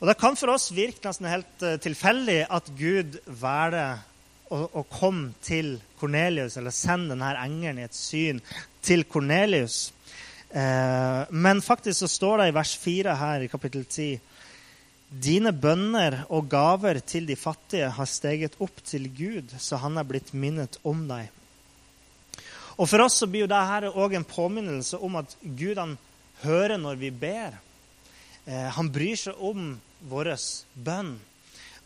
Og 0.00 0.08
Det 0.08 0.16
kan 0.18 0.36
for 0.36 0.50
oss 0.54 0.72
virke 0.74 1.04
nesten 1.06 1.28
helt 1.30 1.62
eh, 1.62 1.76
tilfeldig 1.78 2.40
at 2.50 2.72
Gud 2.78 3.20
velger 3.26 4.00
å, 4.50 4.64
å 4.80 4.82
komme 4.90 5.34
til 5.44 5.76
Kornelius, 6.00 6.56
eller 6.58 6.74
sende 6.74 7.12
denne 7.14 7.34
engelen 7.38 7.78
i 7.78 7.86
et 7.86 7.96
syn 7.96 8.40
til 8.82 9.04
Kornelius. 9.06 9.92
Eh, 10.52 11.24
men 11.30 11.62
faktisk 11.64 11.98
så 11.98 12.08
står 12.08 12.38
det 12.38 12.46
i 12.50 12.54
vers 12.56 12.74
4 12.76 13.14
her 13.16 13.44
i 13.44 13.48
kapittel 13.48 13.86
10 13.88 14.20
Dine 15.12 15.52
bønner 15.52 16.22
og 16.32 16.50
gaver 16.52 17.00
til 17.04 17.26
de 17.28 17.36
fattige 17.36 17.88
har 17.92 18.08
steget 18.08 18.54
opp 18.64 18.78
til 18.84 19.10
Gud, 19.12 19.50
så 19.60 19.76
han 19.80 20.00
er 20.00 20.06
blitt 20.08 20.30
minnet 20.32 20.78
om 20.88 21.02
deg. 21.08 21.28
Og 22.80 22.88
For 22.88 23.04
oss 23.04 23.18
så 23.20 23.28
blir 23.28 23.44
jo 23.44 23.50
dette 23.52 23.92
òg 23.92 24.16
en 24.16 24.24
påminnelse 24.28 25.00
om 25.04 25.18
at 25.20 25.36
Gud 25.42 25.76
han 25.76 25.98
hører 26.40 26.80
når 26.80 27.00
vi 27.00 27.10
ber. 27.12 27.58
Eh, 28.48 28.68
han 28.76 28.88
bryr 28.92 29.20
seg 29.20 29.36
om 29.36 29.74
vår 30.08 30.32
bønn. 30.74 31.12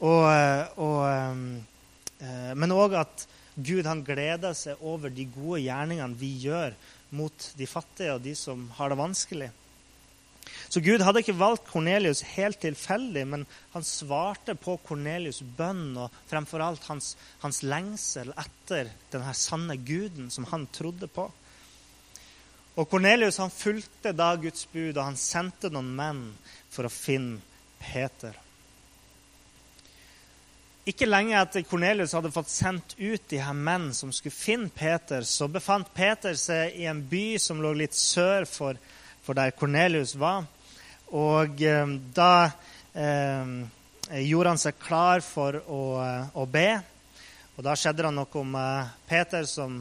Og, 0.07 0.23
eh, 0.31 0.79
og, 0.79 2.23
men 2.55 2.79
òg 2.79 2.95
at 2.99 3.27
Gud 3.57 3.87
han 3.87 4.05
gleder 4.07 4.55
seg 4.55 4.83
over 4.85 5.11
de 5.11 5.27
gode 5.35 5.65
gjerningene 5.65 6.19
vi 6.19 6.35
gjør 6.47 6.75
mot 7.15 7.53
de 7.59 7.69
fattige 7.71 8.17
og 8.17 8.25
de 8.25 8.35
som 8.39 8.67
har 8.79 8.91
det 8.91 8.99
vanskelig. 8.99 9.51
Så 10.69 10.81
Gud 10.83 11.03
hadde 11.03 11.23
ikke 11.23 11.37
valgt 11.39 11.67
Kornelius 11.71 12.23
helt 12.35 12.61
tilfeldig, 12.63 13.25
men 13.27 13.45
han 13.73 13.87
svarte 13.87 14.55
på 14.59 14.77
Kornelius' 14.87 15.43
bønn 15.59 15.97
og 15.99 16.15
fremfor 16.31 16.63
alt 16.63 16.87
hans, 16.91 17.15
hans 17.43 17.63
lengsel 17.67 18.33
etter 18.39 18.91
denne 19.13 19.35
sanne 19.35 19.79
guden 19.79 20.31
som 20.35 20.47
han 20.53 20.69
trodde 20.75 21.11
på. 21.11 21.29
Og 22.77 22.89
Kornelius 22.91 23.41
fulgte 23.57 24.13
da 24.13 24.35
Guds 24.41 24.67
bud, 24.73 24.97
og 24.97 25.05
han 25.05 25.21
sendte 25.21 25.71
noen 25.73 25.95
menn 25.97 26.25
for 26.71 26.87
å 26.87 26.93
finne 26.93 27.41
Peter. 27.81 28.37
Ikke 30.87 31.09
lenge 31.09 31.35
etter 31.35 31.65
Kornelius 31.67 32.13
hadde 32.15 32.31
fått 32.31 32.51
sendt 32.53 32.93
ut 33.01 33.25
de 33.27 33.41
her 33.43 33.57
menn 33.59 33.89
som 33.95 34.13
skulle 34.15 34.37
finne 34.37 34.71
Peter, 34.71 35.25
så 35.27 35.49
befant 35.51 35.89
Peter 35.97 36.37
seg 36.39 36.77
i 36.79 36.87
en 36.87 37.01
by 37.11 37.41
som 37.43 37.59
lå 37.59 37.73
litt 37.75 37.97
sør 37.99 38.47
for, 38.47 38.79
for 39.27 39.35
der 39.35 39.51
Kornelius 39.59 40.15
var. 40.15 40.47
Og 41.11 41.59
eh, 41.67 41.91
da 42.15 42.31
eh, 42.95 43.51
gjorde 44.31 44.55
han 44.55 44.63
seg 44.63 44.79
klar 44.79 45.27
for 45.27 45.59
å, 45.67 45.83
å, 46.31 46.47
be. 46.47 46.69
Og 47.57 47.67
da 47.67 47.75
skjedde 47.75 48.07
det 48.07 48.15
noe 48.15 48.47
med 48.47 48.97
Peter 49.11 49.47
som 49.51 49.81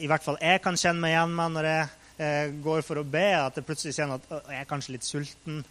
i 0.00 0.08
hvert 0.08 0.24
fall 0.24 0.40
jeg 0.40 0.64
kan 0.64 0.80
kjenne 0.80 1.02
meg 1.04 1.12
igjen 1.12 1.36
med 1.36 1.58
når 1.58 1.72
jeg 1.74 1.88
eh, 2.24 2.60
går 2.64 2.84
for 2.88 3.02
å 3.02 3.08
be, 3.08 3.28
at 3.36 3.60
jeg 3.60 3.68
plutselig 3.68 3.98
kjenner 4.00 4.16
at 4.16 4.48
jeg 4.48 4.62
er 4.64 4.72
kanskje 4.72 4.96
litt 4.96 5.04
sulten. 5.12 5.64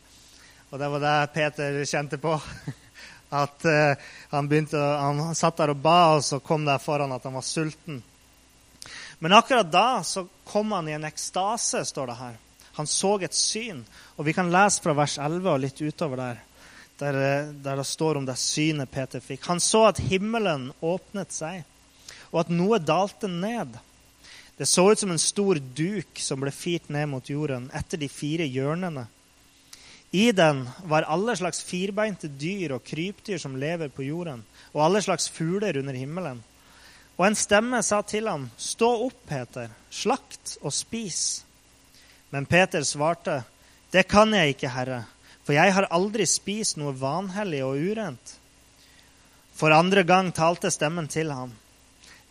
Og 0.70 0.78
det 0.78 0.94
var 0.94 1.10
det 1.10 1.22
Peter 1.34 1.86
kjente 1.88 2.22
på. 2.22 2.38
At 3.30 3.66
eh, 3.66 3.98
han, 4.30 4.48
begynte, 4.48 4.78
han 4.78 5.36
satt 5.36 5.58
der 5.60 5.74
og 5.74 5.82
ba, 5.84 6.16
og 6.16 6.24
så 6.24 6.40
kom 6.40 6.66
det 6.68 6.80
foran 6.84 7.12
at 7.12 7.26
han 7.28 7.36
var 7.36 7.46
sulten. 7.46 8.02
Men 9.20 9.34
akkurat 9.34 9.72
da 9.72 10.04
så 10.04 10.28
kom 10.48 10.72
han 10.72 10.88
i 10.88 10.96
en 10.96 11.08
ekstase, 11.08 11.86
står 11.86 12.08
det 12.08 12.20
her. 12.22 12.36
Han 12.78 12.88
så 12.88 13.16
et 13.26 13.34
syn. 13.34 13.82
Og 14.16 14.26
vi 14.26 14.36
kan 14.38 14.52
lese 14.54 14.84
fra 14.84 14.94
vers 14.94 15.18
11 15.18 15.50
og 15.50 15.64
litt 15.64 15.82
utover 15.82 16.22
der, 16.22 16.44
der, 17.02 17.18
eh, 17.24 17.50
der 17.66 17.82
det 17.82 17.88
står 17.90 18.20
om 18.20 18.26
det 18.26 18.38
synet 18.40 18.92
Peter 18.94 19.24
fikk. 19.24 19.44
Han 19.50 19.60
så 19.60 19.88
at 19.90 20.00
himmelen 20.00 20.70
åpnet 20.82 21.34
seg, 21.34 21.66
og 22.32 22.46
at 22.46 22.54
noe 22.54 22.80
dalte 22.80 23.28
ned. 23.28 23.76
Det 24.58 24.66
så 24.70 24.88
ut 24.92 25.00
som 25.00 25.12
en 25.14 25.22
stor 25.22 25.60
duk 25.60 26.22
som 26.22 26.42
ble 26.42 26.54
firt 26.54 26.90
ned 26.94 27.10
mot 27.12 27.30
jorden 27.30 27.68
etter 27.78 28.00
de 28.02 28.10
fire 28.10 28.46
hjørnene. 28.46 29.06
I 30.12 30.32
den 30.32 30.70
var 30.84 31.02
alle 31.04 31.36
slags 31.36 31.64
firbeinte 31.64 32.30
dyr 32.32 32.78
og 32.78 32.86
krypdyr 32.88 33.40
som 33.42 33.58
lever 33.60 33.92
på 33.92 34.06
jorden, 34.08 34.44
og 34.72 34.86
alle 34.86 35.02
slags 35.04 35.28
fugler 35.30 35.78
under 35.78 35.98
himmelen. 35.98 36.40
Og 37.18 37.26
en 37.28 37.36
stemme 37.36 37.82
sa 37.84 38.04
til 38.06 38.30
ham, 38.30 38.48
Stå 38.58 38.88
opp, 39.08 39.20
Peter, 39.28 39.70
slakt 39.90 40.58
og 40.62 40.72
spis. 40.74 41.44
Men 42.30 42.46
Peter 42.46 42.84
svarte, 42.86 43.44
Det 43.92 44.08
kan 44.08 44.34
jeg 44.34 44.56
ikke, 44.56 44.70
Herre, 44.70 45.04
for 45.44 45.56
jeg 45.56 45.74
har 45.74 45.88
aldri 45.92 46.26
spist 46.28 46.78
noe 46.78 46.94
vanhellig 46.96 47.64
og 47.64 47.80
urent. 47.80 48.34
For 49.56 49.74
andre 49.74 50.04
gang 50.04 50.32
talte 50.36 50.70
stemmen 50.72 51.08
til 51.08 51.32
ham. 51.32 51.54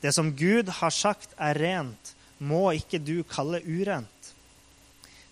Det 0.01 0.13
som 0.15 0.35
Gud 0.37 0.69
har 0.69 0.93
sagt 0.95 1.33
er 1.41 1.59
rent, 1.59 2.13
må 2.39 2.71
ikke 2.77 3.01
du 3.01 3.25
kalle 3.27 3.63
urent. 3.65 4.31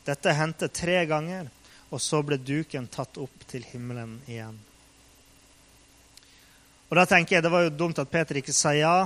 Dette 0.04 0.32
hendte 0.34 0.68
tre 0.72 1.04
ganger, 1.06 1.46
og 1.94 2.02
så 2.02 2.22
ble 2.26 2.40
duken 2.42 2.88
tatt 2.90 3.18
opp 3.22 3.44
til 3.50 3.64
himmelen 3.70 4.16
igjen. 4.26 4.56
Og 6.90 6.98
da 6.98 7.04
tenker 7.08 7.36
jeg 7.36 7.44
Det 7.44 7.52
var 7.52 7.64
jo 7.64 7.74
dumt 7.74 7.98
at 8.02 8.10
Peter 8.10 8.38
ikke 8.38 8.54
sa 8.54 8.74
ja 8.76 8.96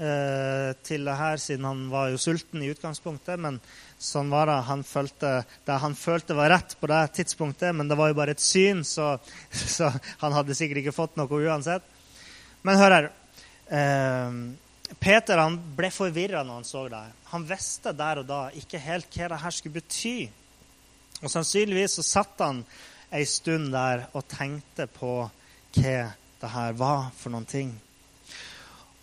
eh, 0.00 0.72
til 0.84 1.04
det 1.06 1.16
her, 1.16 1.36
siden 1.40 1.68
han 1.68 1.84
var 1.92 2.10
jo 2.10 2.20
sulten 2.20 2.64
i 2.64 2.70
utgangspunktet. 2.72 3.40
Men 3.40 3.60
sånn 4.00 4.32
var 4.32 4.50
det. 4.50 4.58
Han 4.70 4.84
følte, 4.84 5.34
det 5.68 5.78
han 5.84 5.96
følte 5.96 6.36
var 6.36 6.52
rett 6.54 6.74
på 6.80 6.90
det 6.90 7.02
tidspunktet, 7.20 7.74
men 7.76 7.88
det 7.88 7.98
var 8.00 8.10
jo 8.10 8.18
bare 8.18 8.34
et 8.36 8.44
syn, 8.44 8.82
så, 8.84 9.14
så 9.76 9.92
han 10.24 10.36
hadde 10.36 10.56
sikkert 10.56 10.82
ikke 10.82 10.96
fått 10.96 11.20
noe 11.20 11.44
uansett. 11.44 11.86
Men 12.66 12.80
hør 12.80 12.96
her. 12.96 13.12
Eh, 13.70 14.42
Peter 15.00 15.38
ble 15.76 15.88
forvirra 15.94 16.42
når 16.42 16.60
han 16.60 16.66
så 16.66 16.88
det. 16.90 17.04
Han 17.30 17.44
visste 17.46 17.92
der 17.94 18.20
og 18.20 18.26
da 18.28 18.40
ikke 18.58 18.80
helt 18.82 19.12
hva 19.14 19.28
det 19.30 19.42
her 19.44 19.54
skulle 19.54 19.78
bety. 19.78 20.16
Og 21.20 21.30
Sannsynligvis 21.30 21.98
så 21.98 22.06
satt 22.06 22.40
han 22.40 22.62
ei 23.12 23.26
stund 23.28 23.72
der 23.74 24.06
og 24.14 24.28
tenkte 24.30 24.86
på 24.90 25.14
hva 25.76 25.96
det 26.40 26.50
her 26.54 26.76
var 26.78 27.10
for 27.18 27.34
noen 27.34 27.48
ting. 27.48 27.74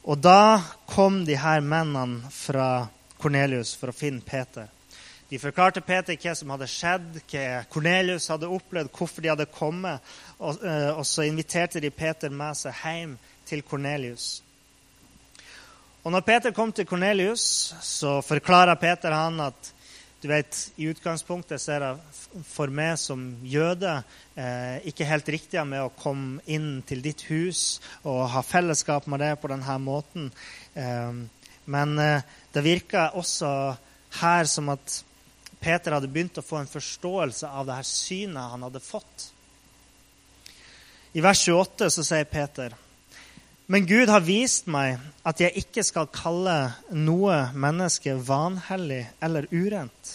Og 0.07 0.17
da 0.23 0.61
kom 0.87 1.23
de 1.27 1.35
her 1.37 1.61
mennene 1.61 2.31
fra 2.31 2.87
Kornelius 3.19 3.75
for 3.77 3.91
å 3.91 3.95
finne 3.95 4.23
Peter. 4.25 4.69
De 5.27 5.39
forklarte 5.41 5.83
Peter 5.83 6.15
hva 6.15 6.33
som 6.39 6.53
hadde 6.53 6.69
skjedd, 6.71 7.21
hva 7.27 7.45
Kornelius 7.69 8.29
hadde 8.31 8.47
opplevd, 8.47 8.91
hvorfor 8.95 9.23
de 9.23 9.31
hadde 9.33 9.49
kommet. 9.51 10.03
Og, 10.39 10.63
eh, 10.63 10.91
og 10.95 11.03
så 11.05 11.27
inviterte 11.27 11.83
de 11.83 11.91
Peter 11.91 12.31
med 12.31 12.55
seg 12.55 12.77
hjem 12.83 13.17
til 13.45 13.63
Kornelius. 13.67 14.41
Og 16.05 16.13
når 16.13 16.23
Peter 16.23 16.55
kom 16.55 16.71
til 16.71 16.87
Kornelius, 16.87 17.73
så 17.83 18.21
forklarer 18.23 18.79
Peter 18.79 19.11
han 19.11 19.41
at 19.43 19.73
du 20.21 20.27
vet, 20.27 20.71
I 20.75 20.87
utgangspunktet 20.89 21.61
så 21.61 21.75
er 21.75 21.83
det 21.83 22.43
for 22.49 22.71
meg 22.73 22.95
som 22.97 23.21
jøde 23.45 23.99
eh, 24.33 24.79
ikke 24.89 25.05
helt 25.05 25.29
riktig 25.29 25.61
med 25.69 25.83
å 25.85 25.93
komme 25.93 26.41
inn 26.49 26.81
til 26.89 27.03
ditt 27.05 27.27
hus 27.29 27.77
og 28.01 28.23
ha 28.33 28.41
fellesskap 28.41 29.05
med 29.11 29.21
det 29.21 29.35
på 29.37 29.51
denne 29.51 29.77
måten. 29.83 30.31
Eh, 30.73 31.21
men 31.69 31.99
eh, 32.01 32.25
det 32.53 32.65
virker 32.65 33.13
også 33.19 33.51
her 34.23 34.49
som 34.49 34.73
at 34.73 35.03
Peter 35.61 35.93
hadde 35.93 36.09
begynt 36.09 36.41
å 36.41 36.45
få 36.45 36.63
en 36.63 36.71
forståelse 36.71 37.53
av 37.53 37.69
det 37.69 37.77
her 37.77 37.87
synet 37.89 38.51
han 38.55 38.65
hadde 38.65 38.81
fått. 38.81 39.29
I 41.13 41.21
vers 41.21 41.45
28 41.45 41.93
så 41.93 42.05
sier 42.05 42.29
Peter 42.29 42.73
men 43.67 43.85
Gud 43.85 44.07
har 44.07 44.23
vist 44.23 44.69
meg 44.71 44.95
at 45.27 45.41
jeg 45.43 45.59
ikke 45.59 45.83
skal 45.83 46.07
kalle 46.11 46.55
noe 46.95 47.49
menneske 47.51 48.13
vanhellig 48.15 49.03
eller 49.23 49.49
urent. 49.51 50.13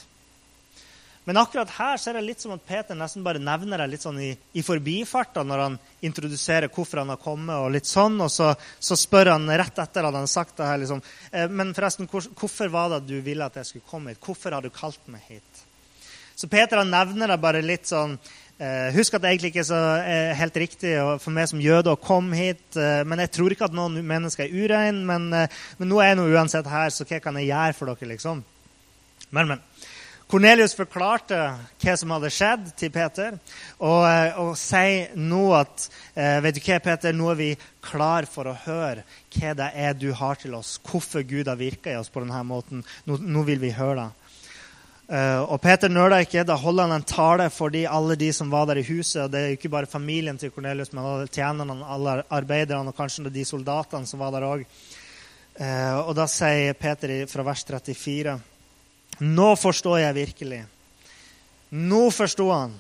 Men 1.25 1.39
akkurat 1.39 1.71
her 1.77 2.01
så 2.01 2.11
er 2.11 2.17
det 2.19 2.25
litt 2.27 2.43
som 2.43 2.55
at 2.57 2.65
Peter 2.67 2.97
nesten 2.99 3.23
bare 3.23 3.43
nevner 3.43 3.79
det 3.79 3.91
litt 3.93 4.03
sånn 4.03 4.19
i, 4.25 4.33
i 4.59 4.65
forbifarta 4.67 5.45
når 5.47 5.61
han 5.63 5.77
introduserer 6.03 6.73
hvorfor 6.73 7.03
han 7.05 7.13
har 7.13 7.21
kommet, 7.23 7.55
og 7.55 7.71
litt 7.77 7.87
sånn, 7.87 8.17
og 8.25 8.33
så, 8.33 8.49
så 8.83 8.99
spør 8.99 9.35
han 9.37 9.47
rett 9.47 9.79
etter 9.85 10.03
at 10.03 10.11
han 10.11 10.25
har 10.25 10.33
sagt 10.33 10.57
det 10.59 10.71
her 10.71 10.81
liksom, 10.83 11.05
eh, 11.31 11.47
Men 11.53 11.71
forresten, 11.77 12.09
hvor, 12.11 12.27
hvorfor 12.41 12.73
var 12.73 12.89
det 12.91 13.03
at 13.03 13.11
du 13.13 13.21
ville 13.23 13.47
at 13.47 13.61
jeg 13.61 13.69
skulle 13.69 13.91
komme 13.93 14.17
hit? 14.17 14.23
Hvorfor 14.25 14.57
har 14.57 14.65
du 14.65 14.73
kalt 14.75 15.13
meg 15.13 15.23
hit? 15.29 15.63
Så 16.35 16.49
Peter 16.51 16.81
han 16.81 16.91
nevner 16.91 17.31
det 17.31 17.39
bare 17.39 17.63
litt 17.63 17.87
sånn 17.87 18.17
husk 18.95 19.17
at 19.17 19.25
det 19.25 19.33
egentlig 19.33 19.51
ikke 19.53 19.63
er 19.65 19.67
så 19.67 19.81
eh, 20.07 20.33
helt 20.39 20.59
riktig 20.61 20.93
for 21.23 21.35
meg 21.35 21.49
som 21.51 21.63
jøde 21.63 21.91
å 21.91 21.99
komme 21.99 22.39
hit. 22.39 22.63
Eh, 22.79 23.01
men 23.09 23.23
jeg 23.25 23.33
tror 23.35 23.55
ikke 23.55 23.67
at 23.67 23.75
noen 23.75 23.97
mennesker 24.07 24.47
er 24.47 24.55
ureine. 24.55 25.03
Men, 25.09 25.27
men, 25.33 25.89
nå 25.91 25.99
er 25.99 26.13
jeg 26.13 26.21
nå 26.21 26.29
uansett 26.31 26.69
her, 26.71 26.93
så 26.95 27.07
hva 27.09 27.19
kan 27.25 27.41
jeg 27.41 27.51
gjøre 27.51 27.77
for 27.79 27.91
dere? 27.91 28.13
liksom? 28.13 28.45
Men, 29.35 29.51
men. 29.51 29.65
Kornelius 30.31 30.73
forklarte 30.79 31.37
hva 31.83 31.95
som 31.99 32.15
hadde 32.15 32.31
skjedd, 32.33 32.71
til 32.81 32.93
Peter. 32.95 33.35
Og, 33.85 34.07
og 34.41 34.55
sier 34.57 35.13
nå 35.19 35.43
at 35.59 35.89
vet 36.15 36.57
du 36.57 36.63
hva, 36.63 36.79
Peter, 36.87 37.13
nå 37.13 37.29
er 37.35 37.41
vi 37.41 37.51
klar 37.85 38.25
for 38.31 38.49
å 38.49 38.57
høre 38.65 39.05
hva 39.35 39.53
det 39.59 39.69
er 39.75 39.99
du 39.99 40.09
har 40.17 40.41
til 40.41 40.55
oss. 40.57 40.79
Hvorfor 40.89 41.27
Gud 41.29 41.51
har 41.53 41.61
virka 41.61 41.93
i 41.93 41.99
oss 42.01 42.09
på 42.13 42.25
denne 42.25 42.41
måten. 42.49 42.81
Nå, 43.05 43.21
nå 43.21 43.45
vil 43.51 43.61
vi 43.61 43.75
høre 43.77 44.07
det. 44.07 44.22
Uh, 45.13 45.45
og 45.45 45.59
Peter 45.61 45.93
nøler 45.93 46.25
ikke. 46.25 46.45
Da 46.49 46.55
holder 46.57 46.89
han 46.89 46.97
en 46.97 47.05
tale 47.05 47.51
for 47.53 47.73
de, 47.73 47.83
alle 47.85 48.17
de 48.17 48.31
som 48.33 48.49
var 48.53 48.71
der 48.71 48.81
i 48.81 48.87
huset. 48.87 49.27
og 49.27 49.33
Det 49.33 49.41
er 49.41 49.57
ikke 49.59 49.69
bare 49.73 49.91
familien 49.91 50.39
til 50.41 50.51
Cornelius, 50.55 50.95
men 50.95 51.05
alle 51.05 51.29
tjenerne, 51.29 51.77
alle 51.85 52.23
arbeiderne 52.33 52.89
og 52.89 52.97
kanskje 52.97 53.29
de 53.29 53.45
soldatene 53.45 54.09
som 54.09 54.23
var 54.23 54.33
der 54.33 54.47
òg. 54.49 54.65
Eh, 55.53 55.99
og 56.01 56.15
da 56.17 56.25
sier 56.31 56.73
Peter 56.81 57.13
fra 57.29 57.45
vers 57.45 57.65
34.: 57.69 58.39
Nå 59.21 59.51
forstår 59.61 59.99
jeg 60.01 60.17
virkelig. 60.17 60.63
Nå 61.77 62.01
forsto 62.11 62.49
han 62.53 62.73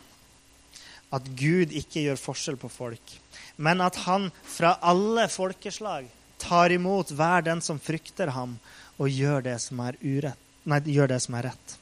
at 1.12 1.28
Gud 1.36 1.72
ikke 1.76 2.06
gjør 2.06 2.20
forskjell 2.20 2.56
på 2.56 2.70
folk, 2.72 3.12
men 3.60 3.84
at 3.84 3.98
han 4.06 4.30
fra 4.48 4.78
alle 4.80 5.28
folkeslag 5.28 6.08
tar 6.40 6.72
imot 6.72 7.12
hver 7.12 7.44
den 7.44 7.60
som 7.60 7.80
frykter 7.80 8.32
ham, 8.32 8.56
og 8.96 9.12
gjør 9.12 9.44
det 9.44 9.58
som 9.60 9.80
er, 9.84 10.00
urett, 10.00 10.40
nei, 10.64 10.80
gjør 10.96 11.12
det 11.12 11.20
som 11.24 11.36
er 11.36 11.50
rett. 11.50 11.81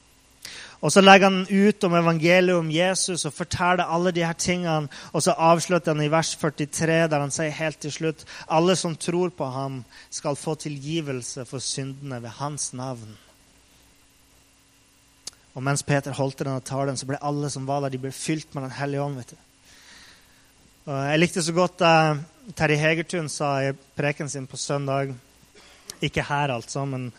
Og 0.81 0.89
så 0.89 1.01
legger 1.03 1.29
han 1.29 1.45
ut 1.45 1.83
om 1.85 1.95
evangeliet 1.99 2.57
om 2.57 2.69
Jesus 2.73 3.27
og 3.29 3.35
forteller 3.35 3.85
alle 3.85 4.11
de 4.15 4.23
her 4.25 4.33
tingene. 4.33 4.89
Og 5.13 5.21
så 5.21 5.35
avslutter 5.37 5.93
han 5.93 6.01
i 6.01 6.09
vers 6.09 6.33
43, 6.41 7.03
der 7.11 7.21
han 7.21 7.33
sier 7.33 7.53
helt 7.53 7.77
til 7.83 7.93
slutt 7.93 8.23
alle 8.49 8.75
som 8.75 8.97
tror 8.97 9.29
på 9.29 9.49
ham, 9.53 9.83
skal 10.09 10.39
få 10.39 10.55
tilgivelse 10.57 11.45
for 11.45 11.61
syndene 11.61 12.17
ved 12.23 12.33
hans 12.39 12.71
navn. 12.73 13.13
Og 15.53 15.63
mens 15.63 15.83
Peter 15.83 16.15
holdt 16.15 16.41
denne 16.41 16.63
talen, 16.65 16.97
så 16.97 17.05
ble 17.05 17.19
alle 17.21 17.49
som 17.51 17.67
var 17.67 17.83
der, 17.83 17.93
de 17.93 18.01
ble 18.01 18.11
fylt 18.15 18.55
med 18.55 18.63
Den 18.63 18.77
hellige 18.79 19.03
ånd. 19.03 19.17
vet 19.19 19.33
du. 19.35 19.47
Og 20.85 20.95
jeg 20.97 21.19
likte 21.19 21.43
så 21.43 21.53
godt 21.53 21.83
uh, 21.85 22.17
Terje 22.57 22.79
Hegertun 22.81 23.29
sa 23.29 23.59
i 23.61 23.73
preken 23.95 24.29
sin 24.29 24.47
på 24.47 24.57
søndag. 24.57 25.13
Ikke 26.01 26.23
her, 26.25 26.55
altså, 26.55 26.85
men 26.85 27.11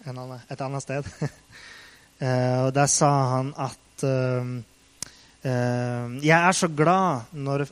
et 0.51 0.61
annet 0.61 0.83
sted. 0.83 1.07
Eh, 2.23 2.59
og 2.69 2.71
der 2.77 2.91
sa 2.91 3.11
han 3.37 3.51
at 3.59 4.05
eh, 4.07 4.53
eh, 5.43 6.13
jeg 6.23 6.39
er 6.39 6.55
så 6.55 6.69
glad 6.71 7.35
når, 7.35 7.67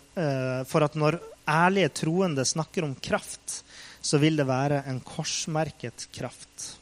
for 0.67 0.87
at 0.87 0.97
når 0.99 1.21
ærlige 1.51 1.93
troende 2.03 2.45
snakker 2.47 2.87
om 2.87 2.97
kraft, 2.99 3.63
så 4.03 4.19
vil 4.19 4.39
det 4.39 4.49
være 4.49 4.83
en 4.91 5.01
korsmerket 5.05 6.09
kraft. 6.15 6.77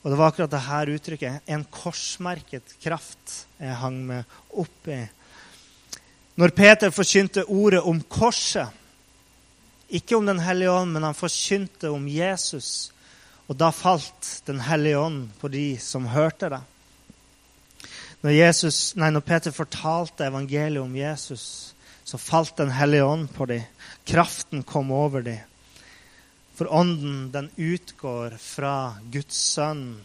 Og 0.00 0.12
det 0.12 0.16
var 0.16 0.30
akkurat 0.30 0.52
dette 0.52 0.94
uttrykket, 0.96 1.48
en 1.52 1.64
korsmerket 1.68 2.76
kraft, 2.80 3.34
jeg 3.60 3.76
hang 3.82 3.98
meg 4.08 4.36
opp 4.62 4.88
i. 4.88 5.02
Når 6.40 6.54
Peter 6.56 6.92
forkynte 6.94 7.44
ordet 7.52 7.82
om 7.84 8.00
korset, 8.08 8.70
ikke 9.90 10.16
om 10.16 10.26
Den 10.26 10.38
hellige 10.40 10.70
ånd, 10.70 10.94
men 10.94 11.02
han 11.02 11.18
forkynte 11.18 11.90
om 11.90 12.06
Jesus, 12.08 12.92
og 13.50 13.58
da 13.58 13.72
falt 13.74 14.42
Den 14.46 14.62
hellige 14.62 14.98
ånd 14.98 15.22
på 15.40 15.50
de 15.50 15.74
som 15.82 16.06
hørte 16.06 16.52
det. 16.52 16.60
Når, 18.22 18.30
Jesus, 18.36 18.78
nei, 19.00 19.08
når 19.10 19.24
Peter 19.26 19.54
fortalte 19.54 20.28
evangeliet 20.28 20.84
om 20.84 20.94
Jesus, 20.94 21.74
så 22.04 22.20
falt 22.20 22.60
Den 22.60 22.70
hellige 22.76 23.08
ånd 23.08 23.26
på 23.34 23.48
dem. 23.50 23.64
Kraften 24.06 24.62
kom 24.62 24.92
over 24.94 25.26
dem. 25.26 25.40
For 26.54 26.70
ånden, 26.70 27.30
den 27.32 27.48
utgår 27.56 28.36
fra 28.38 28.94
Guds 29.10 29.40
sønn. 29.56 29.98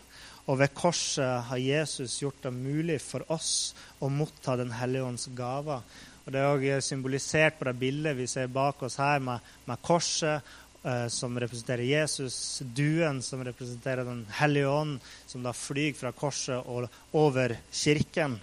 Og 0.46 0.60
ved 0.62 0.74
korset 0.78 1.46
har 1.50 1.62
Jesus 1.62 2.22
gjort 2.22 2.42
det 2.46 2.54
mulig 2.54 3.00
for 3.04 3.26
oss 3.34 3.76
å 4.00 4.10
motta 4.10 4.56
Den 4.58 4.74
hellige 4.74 5.06
ånds 5.06 5.30
gaver. 5.38 5.86
Og 6.26 6.34
Det 6.34 6.42
er 6.42 6.50
også 6.50 6.90
symbolisert 6.90 7.60
på 7.60 7.68
det 7.68 7.78
bildet 7.78 8.18
vi 8.18 8.26
ser 8.26 8.48
bak 8.50 8.82
oss 8.88 8.98
her, 8.98 9.20
med, 9.20 9.44
med 9.66 9.82
korset 9.86 10.42
eh, 10.86 11.08
som 11.08 11.40
representerer 11.40 11.84
Jesus, 11.84 12.62
duen 12.78 13.22
som 13.26 13.44
representerer 13.44 14.06
Den 14.06 14.26
hellige 14.38 14.70
ånd, 14.70 15.00
som 15.26 15.44
da 15.44 15.54
flyr 15.54 15.94
fra 15.98 16.12
korset 16.16 16.62
og 16.66 16.90
over 17.12 17.58
kirken. 17.72 18.40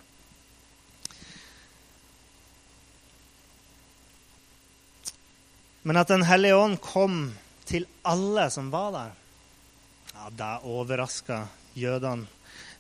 Men 5.83 5.99
at 5.99 6.09
Den 6.09 6.27
hellige 6.27 6.59
ånd 6.59 6.79
kom 6.83 7.33
til 7.67 7.87
alle 8.07 8.51
som 8.51 8.71
var 8.71 8.93
der, 8.95 9.19
ja, 10.13 10.31
det 10.31 10.53
overraska 10.69 11.45
jødene 11.75 12.27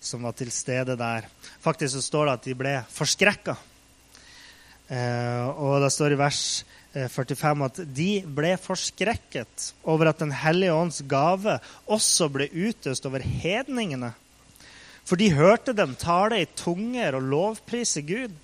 som 0.02 0.22
var 0.26 0.34
til 0.34 0.50
stede 0.50 0.96
der. 0.98 1.26
Faktisk 1.62 1.94
så 1.94 2.02
står 2.02 2.26
det 2.26 2.34
at 2.34 2.46
de 2.46 2.54
ble 2.58 2.72
forskrekka. 2.90 3.54
Eh, 4.92 5.46
og 5.46 5.80
det 5.84 5.92
står 5.94 6.14
i 6.14 6.18
vers 6.20 6.42
45 6.92 7.58
eh, 7.58 7.64
at 7.66 7.80
de 7.96 8.10
ble 8.26 8.52
forskrekket 8.60 9.72
over 9.88 10.10
at 10.10 10.20
Den 10.20 10.32
hellige 10.32 10.74
ånds 10.76 11.00
gave 11.08 11.58
også 11.86 12.28
ble 12.32 12.48
utøst 12.52 13.06
over 13.08 13.24
hedningene. 13.24 14.12
For 15.04 15.18
de 15.18 15.32
hørte 15.34 15.74
dem 15.74 15.96
tale 15.98 16.42
i 16.42 16.50
tunger 16.56 17.16
og 17.18 17.28
lovprise 17.32 18.04
Gud. 18.06 18.34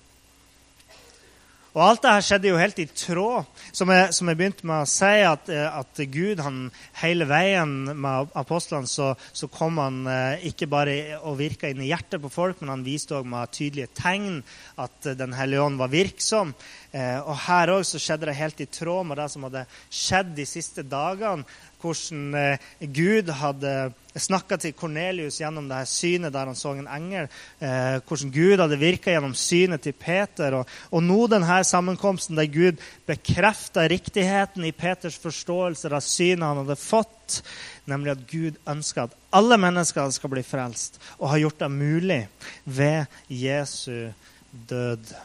Og 1.75 1.83
alt 1.85 2.01
dette 2.01 2.25
skjedde 2.25 2.49
jo 2.49 2.57
helt 2.57 2.79
i 2.81 2.87
tråd, 2.89 3.49
som 3.77 3.91
jeg, 3.93 4.13
som 4.17 4.29
jeg 4.31 4.39
begynte 4.39 4.65
med 4.65 4.81
å 4.81 4.89
si, 4.89 5.11
at, 5.21 5.51
eh, 5.53 5.67
at 5.69 6.01
Gud 6.09 6.41
han, 6.41 6.57
hele 7.01 7.27
veien 7.29 7.75
med 7.93 8.33
apostlene 8.39 8.89
så, 8.89 9.11
så 9.33 9.49
kom 9.53 9.77
han 9.81 10.01
eh, 10.09 10.47
ikke 10.49 10.69
bare 10.71 11.19
og 11.19 11.37
virka 11.39 11.69
inn 11.69 11.83
i 11.85 11.91
hjertet 11.91 12.23
på 12.23 12.31
folk, 12.33 12.61
men 12.61 12.73
han 12.73 12.85
viste 12.87 13.19
òg 13.19 13.29
med 13.29 13.53
tydelige 13.53 13.93
tegn 13.99 14.41
at 14.81 15.11
Den 15.19 15.33
hellige 15.35 15.61
ånd 15.61 15.79
var 15.79 15.91
virksom. 15.91 16.55
Eh, 16.89 17.19
og 17.21 17.37
her 17.45 17.75
òg 17.75 17.85
skjedde 17.85 18.31
det 18.31 18.39
helt 18.39 18.65
i 18.65 18.69
tråd 18.73 19.05
med 19.05 19.21
det 19.21 19.29
som 19.29 19.45
hadde 19.45 19.67
skjedd 19.93 20.33
de 20.37 20.47
siste 20.49 20.85
dagene 20.89 21.45
hvordan 21.79 22.35
eh, 22.35 22.69
Gud 22.79 23.29
hadde 23.39 23.73
snakka 24.19 24.57
til 24.59 24.73
Kornelius 24.77 25.39
gjennom 25.39 25.67
det 25.69 25.79
her 25.81 25.89
synet 25.89 26.33
der 26.33 26.49
han 26.49 26.57
så 26.57 26.73
en 26.75 26.89
engel. 26.89 27.29
Eh, 27.61 27.99
hvordan 28.07 28.33
Gud 28.33 28.63
hadde 28.63 28.79
virka 28.81 29.13
gjennom 29.13 29.35
synet 29.37 29.85
til 29.85 29.95
Peter. 29.97 30.59
Og, 30.59 31.03
nå 31.03 31.19
denne 31.31 31.61
sammenkomsten 31.67 32.39
der 32.39 32.49
Gud 32.51 32.81
bekrefta 33.07 33.87
riktigheten 33.89 34.65
i 34.67 34.73
Peters 34.75 35.19
forståelse 35.21 35.91
av 35.91 36.03
synet 36.05 36.47
han 36.47 36.63
hadde 36.63 36.79
fått, 36.79 37.39
nemlig 37.89 38.15
at 38.15 38.25
Gud 38.29 38.59
ønsker 38.69 39.07
at 39.07 39.15
alle 39.35 39.59
mennesker 39.61 40.09
skal 40.13 40.33
bli 40.33 40.43
frelst, 40.45 40.99
og 41.19 41.31
har 41.33 41.43
gjort 41.45 41.63
det 41.63 41.71
mulig 41.71 42.21
ved 42.65 43.05
Jesu 43.29 44.09
død. 44.51 45.15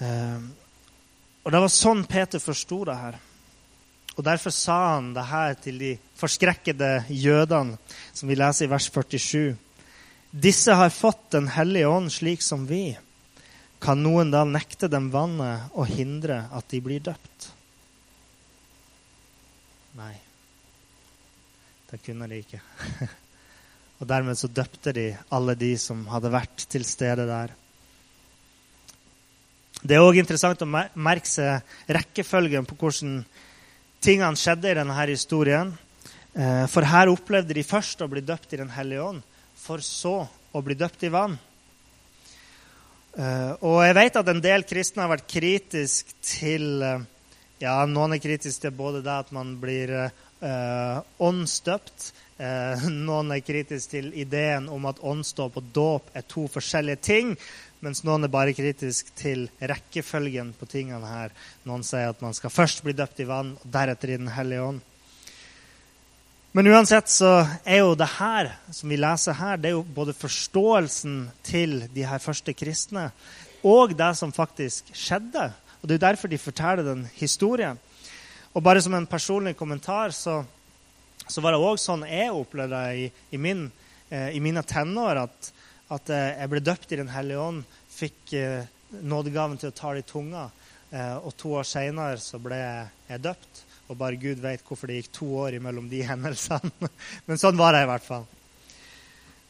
Eh, 0.00 0.40
og 1.44 1.52
Det 1.52 1.60
var 1.60 1.68
sånn 1.72 2.06
Peter 2.08 2.40
forsto 2.40 2.84
det 2.88 2.96
her. 2.96 3.20
Og 4.14 4.22
Derfor 4.22 4.54
sa 4.54 4.76
han 4.94 5.12
det 5.14 5.26
her 5.26 5.54
til 5.58 5.78
de 5.80 5.92
forskrekkede 6.18 6.90
jødene, 7.10 7.78
som 8.14 8.30
vi 8.30 8.36
leser 8.38 8.68
i 8.68 8.70
vers 8.70 8.86
47. 8.90 9.56
Disse 10.30 10.74
har 10.74 10.90
fått 10.90 11.32
Den 11.34 11.48
hellige 11.48 11.88
ånd 11.88 12.12
slik 12.12 12.42
som 12.42 12.66
vi. 12.66 12.96
Kan 13.82 14.02
noen 14.02 14.30
da 14.30 14.44
nekte 14.46 14.88
dem 14.88 15.10
vannet 15.12 15.74
og 15.74 15.90
hindre 15.90 16.44
at 16.54 16.68
de 16.70 16.80
blir 16.80 17.02
døpt? 17.04 17.50
Nei, 19.98 20.14
det 21.90 22.00
kunne 22.02 22.26
de 22.30 22.38
ikke. 22.42 22.62
og 23.98 24.08
dermed 24.10 24.38
så 24.38 24.50
døpte 24.50 24.94
de 24.94 25.08
alle 25.34 25.54
de 25.58 25.74
som 25.78 26.06
hadde 26.10 26.32
vært 26.34 26.66
til 26.70 26.86
stede 26.86 27.26
der. 27.28 27.52
Det 29.84 29.98
er 29.98 30.06
òg 30.06 30.16
interessant 30.16 30.62
å 30.64 30.70
merke 30.70 31.28
seg 31.28 31.92
rekkefølgen 31.92 32.66
på 32.66 32.78
hvordan 32.80 33.18
tingene 34.04 34.36
skjedde 34.36 34.68
i 34.70 34.76
denne 34.76 35.06
historien. 35.08 35.72
Eh, 36.34 36.64
for 36.68 36.84
her 36.84 37.08
opplevde 37.12 37.54
de 37.56 37.64
først 37.64 38.02
å 38.04 38.10
bli 38.10 38.20
døpt 38.24 38.52
i 38.52 38.60
Den 38.60 38.72
hellige 38.74 39.02
ånd, 39.02 39.22
for 39.56 39.80
så 39.80 40.26
å 40.52 40.62
bli 40.62 40.76
døpt 40.76 41.06
i 41.06 41.12
vann. 41.14 41.38
Eh, 43.14 43.52
og 43.62 43.78
jeg 43.86 43.94
vet 43.94 44.18
at 44.20 44.28
en 44.28 44.42
del 44.42 44.66
kristne 44.66 45.04
har 45.04 45.14
vært 45.14 45.30
kritisk 45.30 46.10
til 46.20 46.82
eh, 46.82 47.10
Ja, 47.62 47.78
noen 47.86 48.16
er 48.16 48.20
kritiske 48.20 48.66
til 48.66 48.74
både 48.76 49.00
det 49.00 49.14
at 49.14 49.30
man 49.32 49.54
blir 49.62 50.10
åndsdøpt. 51.22 52.10
Noen 53.06 53.30
er 53.32 53.44
kritiske 53.46 53.92
til 53.94 54.08
ideen 54.20 54.66
om 54.68 54.84
at 54.90 54.98
åndsdåp 55.00 55.60
og 55.62 55.68
dåp 55.72 56.10
er 56.18 56.26
to 56.28 56.44
forskjellige 56.50 57.00
ting 57.06 57.30
mens 57.84 58.00
noen 58.00 58.24
er 58.24 58.32
bare 58.32 58.54
kritisk 58.56 59.10
til 59.18 59.44
rekkefølgen 59.60 60.54
på 60.56 60.68
tingene 60.70 61.04
her. 61.04 61.34
Noen 61.68 61.84
sier 61.84 62.14
at 62.14 62.22
man 62.24 62.32
skal 62.36 62.52
først 62.52 62.80
bli 62.84 62.94
døpt 62.96 63.20
i 63.20 63.28
vann, 63.28 63.54
og 63.60 63.70
deretter 63.74 64.14
i 64.14 64.20
Den 64.20 64.30
hellige 64.32 64.62
ånd. 64.64 64.80
Men 66.54 66.70
uansett 66.70 67.10
så 67.10 67.42
er 67.66 67.82
jo 67.82 67.96
det 67.98 68.06
her 68.14 68.52
som 68.72 68.88
vi 68.88 68.96
leser 68.96 69.36
her, 69.36 69.58
det 69.58 69.72
er 69.72 69.74
jo 69.74 69.82
både 69.96 70.14
forståelsen 70.14 71.16
til 71.42 71.80
de 71.92 72.06
her 72.06 72.22
første 72.22 72.54
kristne 72.54 73.08
og 73.66 73.96
det 73.98 74.12
som 74.16 74.32
faktisk 74.32 74.92
skjedde. 74.94 75.48
Og 75.82 75.88
Det 75.88 75.96
er 75.96 76.06
derfor 76.06 76.28
de 76.28 76.38
forteller 76.38 76.86
den 76.86 77.08
historien. 77.18 77.78
Og 78.54 78.62
bare 78.62 78.80
som 78.80 78.94
en 78.94 79.06
personlig 79.06 79.56
kommentar 79.56 80.14
så, 80.14 80.44
så 81.28 81.40
var 81.42 81.52
det 81.52 81.60
òg 81.60 81.80
sånn 81.82 82.06
jeg 82.06 82.30
opplevde 82.32 82.80
det 82.86 82.96
i, 83.02 83.10
i, 83.34 83.36
min, 83.36 83.66
eh, 84.08 84.30
i 84.36 84.40
mine 84.40 84.62
tenår. 84.62 85.26
at 85.26 85.52
at 85.92 86.12
eh, 86.12 86.30
jeg 86.40 86.50
ble 86.52 86.62
døpt 86.64 86.92
i 86.92 87.00
Den 87.00 87.12
hellige 87.12 87.40
ånd, 87.40 87.64
fikk 87.92 88.34
eh, 88.38 88.68
nådegaven 89.04 89.58
til 89.60 89.72
å 89.72 89.76
tale 89.76 90.00
i 90.00 90.06
tunga. 90.08 90.48
Eh, 90.90 91.16
og 91.18 91.34
to 91.36 91.56
år 91.58 91.68
seinere 91.68 92.40
ble 92.42 92.60
jeg 92.60 93.24
døpt. 93.24 93.64
Og 93.92 93.98
bare 94.00 94.20
Gud 94.20 94.40
vet 94.40 94.64
hvorfor 94.64 94.88
det 94.88 95.02
gikk 95.02 95.12
to 95.18 95.28
år 95.42 95.58
imellom 95.58 95.90
de 95.90 96.00
hendelsene. 96.10 96.90
Men 97.26 97.40
sånn 97.40 97.60
var 97.60 97.76
det 97.76 97.84
i 97.84 97.90
hvert 97.90 98.06
fall. 98.06 98.26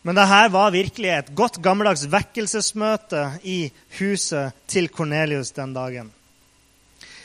Men 0.04 0.18
det 0.18 0.26
her 0.28 0.50
var 0.52 0.74
virkelig 0.74 1.08
et 1.14 1.30
godt 1.32 1.62
gammeldags 1.64 2.02
vekkelsesmøte 2.12 3.22
i 3.48 3.70
huset 3.96 4.52
til 4.68 4.90
Kornelius 4.92 5.54
den 5.56 5.72
dagen. 5.72 6.10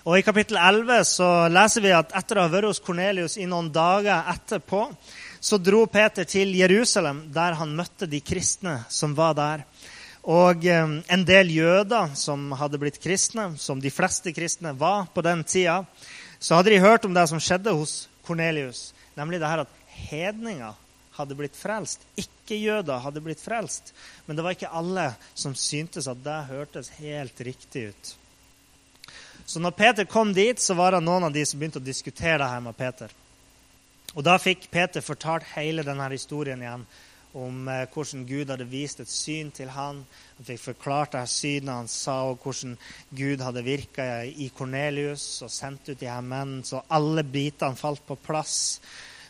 Og 0.08 0.16
I 0.16 0.24
kapittel 0.24 0.56
11 0.56 1.02
så 1.10 1.28
leser 1.52 1.84
vi 1.84 1.92
at 1.92 2.14
etter 2.16 2.40
å 2.40 2.46
ha 2.46 2.52
vært 2.54 2.70
hos 2.70 2.80
Kornelius 2.80 3.36
i 3.36 3.50
noen 3.52 3.68
dager 3.76 4.30
etterpå, 4.32 4.86
så 5.40 5.58
dro 5.58 5.86
Peter 5.88 6.28
til 6.28 6.52
Jerusalem, 6.58 7.24
der 7.34 7.56
han 7.60 7.76
møtte 7.76 8.08
de 8.10 8.20
kristne 8.20 8.82
som 8.92 9.16
var 9.16 9.38
der. 9.38 9.64
Og 10.28 10.66
eh, 10.68 10.98
en 11.00 11.24
del 11.26 11.54
jøder 11.56 12.12
som 12.20 12.52
hadde 12.60 12.80
blitt 12.82 13.00
kristne, 13.02 13.54
som 13.58 13.80
de 13.80 13.92
fleste 13.94 14.34
kristne 14.36 14.76
var 14.78 15.08
på 15.14 15.24
den 15.26 15.46
tida, 15.48 15.82
så 16.40 16.60
hadde 16.60 16.74
de 16.76 16.84
hørt 16.84 17.08
om 17.08 17.16
det 17.16 17.26
som 17.32 17.40
skjedde 17.40 17.74
hos 17.76 18.08
Kornelius, 18.28 18.92
nemlig 19.18 19.40
det 19.40 19.50
her 19.50 19.64
at 19.64 19.76
hedninger 20.10 20.76
hadde 21.20 21.36
blitt 21.36 21.58
frelst. 21.60 22.04
Ikke-jøder 22.20 23.02
hadde 23.04 23.24
blitt 23.24 23.42
frelst. 23.44 23.94
Men 24.26 24.38
det 24.38 24.46
var 24.46 24.56
ikke 24.56 24.72
alle 24.72 25.10
som 25.34 25.56
syntes 25.58 26.08
at 26.08 26.22
det 26.24 26.38
hørtes 26.52 26.92
helt 27.00 27.42
riktig 27.44 27.90
ut. 27.92 28.14
Så 29.50 29.60
når 29.60 29.74
Peter 29.76 30.06
kom 30.06 30.32
dit, 30.36 30.62
så 30.62 30.76
var 30.78 30.94
det 30.94 31.02
noen 31.04 31.28
av 31.28 31.34
de 31.34 31.44
som 31.48 31.60
begynte 31.60 31.82
å 31.82 31.84
diskutere 31.84 32.38
det 32.40 32.52
her 32.52 32.64
med 32.64 32.78
Peter. 32.78 33.12
Og 34.18 34.26
Da 34.26 34.40
fikk 34.42 34.70
Peter 34.72 35.04
fortalt 35.06 35.46
hele 35.54 35.84
denne 35.86 36.08
historien 36.10 36.62
igjen 36.64 36.86
om 37.38 37.68
eh, 37.70 37.86
hvordan 37.94 38.24
Gud 38.26 38.50
hadde 38.50 38.66
vist 38.66 39.04
et 39.04 39.12
syn 39.12 39.52
til 39.54 39.70
han. 39.70 40.02
Han 40.38 40.48
fikk 40.48 40.64
forklart 40.64 41.14
det 41.14 41.28
synet 41.30 41.76
han 41.76 41.92
sa, 41.92 42.24
og 42.32 42.42
hvordan 42.42 42.74
Gud 43.14 43.44
hadde 43.46 43.66
virka 43.66 44.08
i 44.26 44.50
Kornelius 44.56 45.44
og 45.46 45.52
sendt 45.54 45.92
ut 45.92 46.00
de 46.00 46.10
her 46.10 46.26
mennene, 46.26 46.66
så 46.66 46.82
alle 46.90 47.24
bitene 47.24 47.78
falt 47.78 48.02
på 48.08 48.18
plass. 48.18 48.80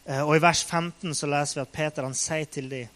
Eh, 0.06 0.22
og 0.24 0.38
I 0.38 0.44
vers 0.46 0.64
15 0.64 1.12
så 1.12 1.28
leser 1.28 1.60
vi 1.60 1.66
at 1.66 1.76
Peter 1.76 2.08
han 2.08 2.16
sier 2.16 2.48
til 2.48 2.72
dem 2.72 2.88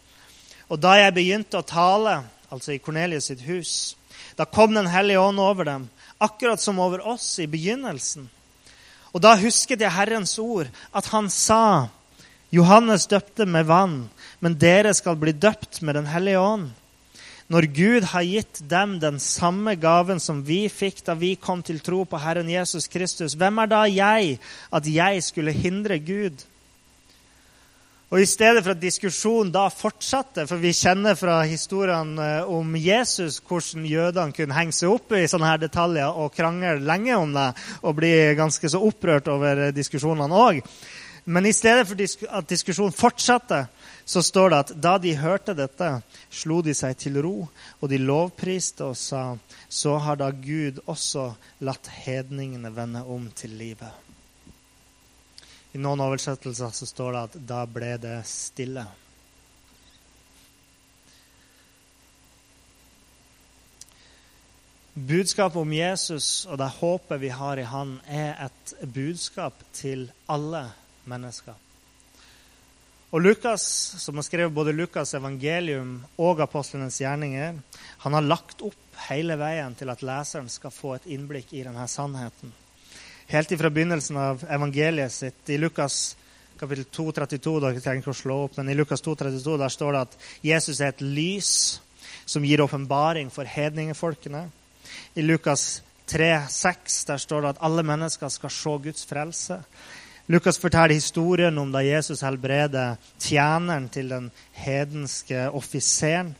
Og 0.72 0.80
da 0.80 0.94
jeg 0.96 1.12
begynte 1.12 1.60
å 1.60 1.68
tale, 1.68 2.22
altså 2.48 2.72
i 2.72 2.80
Kornelius 2.80 3.28
sitt 3.28 3.44
hus, 3.44 3.96
da 4.38 4.46
kom 4.48 4.72
Den 4.74 4.88
hellige 4.88 5.20
ånd 5.20 5.38
over 5.38 5.68
dem, 5.68 5.90
akkurat 6.18 6.60
som 6.60 6.80
over 6.80 7.04
oss 7.06 7.26
i 7.38 7.46
begynnelsen. 7.46 8.30
Og 9.14 9.22
da 9.22 9.36
husket 9.38 9.80
jeg 9.80 9.94
Herrens 9.94 10.34
ord, 10.42 10.70
at 10.90 11.08
han 11.14 11.30
sa, 11.30 11.88
Johannes 12.54 13.06
døpte 13.10 13.46
med 13.46 13.68
vann, 13.70 13.98
men 14.42 14.56
dere 14.58 14.94
skal 14.94 15.16
bli 15.18 15.32
døpt 15.32 15.82
med 15.82 15.94
Den 15.94 16.10
hellige 16.10 16.40
ånd. 16.40 16.72
Når 17.48 17.66
Gud 17.76 18.06
har 18.08 18.24
gitt 18.24 18.62
dem 18.70 18.96
den 19.02 19.18
samme 19.20 19.74
gaven 19.76 20.20
som 20.22 20.40
vi 20.46 20.64
fikk 20.72 21.02
da 21.04 21.14
vi 21.18 21.34
kom 21.36 21.60
til 21.62 21.78
tro 21.84 22.02
på 22.08 22.18
Herren 22.18 22.48
Jesus 22.48 22.88
Kristus, 22.88 23.36
hvem 23.36 23.60
er 23.60 23.70
da 23.70 23.82
jeg 23.90 24.38
at 24.72 24.88
jeg 24.88 25.22
skulle 25.22 25.52
hindre 25.52 25.98
Gud? 26.00 26.40
Og 28.14 28.20
I 28.22 28.28
stedet 28.30 28.60
for 28.62 28.76
at 28.76 28.78
diskusjonen 28.78 29.48
da 29.50 29.64
fortsatte, 29.74 30.44
for 30.46 30.62
vi 30.62 30.70
kjenner 30.70 31.16
fra 31.18 31.40
historiene 31.50 32.22
eh, 32.22 32.46
om 32.46 32.76
Jesus 32.78 33.40
hvordan 33.42 33.88
jødene 33.90 34.36
kunne 34.36 34.54
henge 34.54 34.76
seg 34.76 34.92
opp 34.92 35.16
i 35.18 35.24
sånne 35.26 35.48
her 35.48 35.58
detaljer 35.64 36.20
og 36.22 36.30
krangle 36.36 36.76
lenge 36.78 37.16
om 37.18 37.34
det 37.34 37.48
og 37.82 37.96
bli 37.98 38.12
ganske 38.38 38.70
så 38.70 38.78
opprørt 38.86 39.32
over 39.34 39.64
diskusjonene 39.74 40.44
òg, 40.44 40.62
Men 41.24 41.46
i 41.46 41.52
stedet 41.56 41.88
for 41.88 41.96
at 42.38 42.48
diskusjonen 42.48 42.92
fortsatte, 42.92 43.64
så 44.04 44.22
står 44.22 44.50
det 44.50 44.58
at 44.58 44.72
da 44.76 44.98
de 44.98 45.16
hørte 45.16 45.54
dette, 45.56 45.90
slo 46.30 46.60
de 46.62 46.74
seg 46.76 46.94
til 47.00 47.16
ro, 47.24 47.48
og 47.80 47.88
de 47.88 47.98
lovpriste 47.98 48.84
og 48.84 48.96
sa, 48.96 49.24
så 49.68 49.96
har 49.98 50.20
da 50.20 50.30
Gud 50.30 50.84
også 50.84 51.32
latt 51.64 51.88
hedningene 52.04 52.70
vende 52.76 53.02
om 53.08 53.30
til 53.34 53.56
livet. 53.56 54.03
I 55.74 55.80
noen 55.82 56.04
oversettelser 56.04 56.70
så 56.70 56.86
står 56.86 57.16
det 57.16 57.22
at 57.26 57.40
da 57.50 57.64
ble 57.66 57.96
det 57.98 58.20
stille. 58.30 58.84
Budskapet 64.94 65.58
om 65.58 65.72
Jesus 65.74 66.46
og 66.46 66.60
det 66.62 66.70
håpet 66.76 67.18
vi 67.18 67.32
har 67.34 67.58
i 67.58 67.66
han, 67.66 67.96
er 68.06 68.38
et 68.46 68.76
budskap 68.94 69.58
til 69.74 70.06
alle 70.30 70.68
mennesker. 71.10 71.58
Og 73.10 73.22
Lukas, 73.22 73.62
som 74.02 74.18
har 74.18 74.26
skrevet 74.26 74.54
både 74.54 74.74
Lukas' 74.74 75.16
evangelium 75.18 75.96
og 76.22 76.40
apostlenes 76.42 77.00
gjerninger, 77.02 77.58
han 78.06 78.14
har 78.14 78.30
lagt 78.30 78.62
opp 78.62 78.98
hele 79.08 79.34
veien 79.38 79.74
til 79.74 79.90
at 79.90 80.06
leseren 80.06 80.50
skal 80.50 80.74
få 80.74 80.94
et 80.96 81.10
innblikk 81.14 81.50
i 81.54 81.66
denne 81.66 81.90
sannheten. 81.90 82.54
Helt 83.26 83.52
ifra 83.52 83.70
begynnelsen 83.72 84.16
av 84.20 84.44
evangeliet 84.52 85.12
sitt, 85.12 85.48
i 85.48 85.56
Lukas 85.58 86.16
kapittel 86.60 86.84
2, 86.84 87.12
32, 87.12 87.54
dere 87.62 87.80
trenger 87.82 88.02
ikke 88.02 88.12
å 88.12 88.18
slå 88.18 88.36
opp, 88.46 88.58
men 88.58 88.70
i 88.70 88.76
Lukas 88.76 89.02
2, 89.04 89.14
32, 89.22 89.56
der 89.60 89.72
står 89.72 89.96
det 89.96 90.02
at 90.06 90.18
Jesus 90.44 90.80
er 90.80 90.92
et 90.92 91.02
lys 91.02 91.50
som 92.26 92.44
gir 92.44 92.62
åpenbaring 92.64 93.32
for 93.32 93.48
hedningefolkene. 93.48 94.46
I 95.16 95.24
Lukas 95.24 95.82
3, 96.10 96.30
6, 96.52 97.00
der 97.08 97.20
står 97.20 97.42
det 97.42 97.52
at 97.54 97.62
alle 97.64 97.84
mennesker 97.86 98.32
skal 98.32 98.52
se 98.52 98.76
Guds 98.86 99.08
frelse. 99.08 99.60
Lukas 100.26 100.56
forteller 100.56 100.94
historien 100.96 101.58
om 101.60 101.72
da 101.72 101.82
Jesus 101.84 102.22
helbreder 102.24 102.96
tjeneren 103.20 103.90
til 103.92 104.08
den 104.08 104.30
hedenske 104.56 105.50
offiseren. 105.52 106.30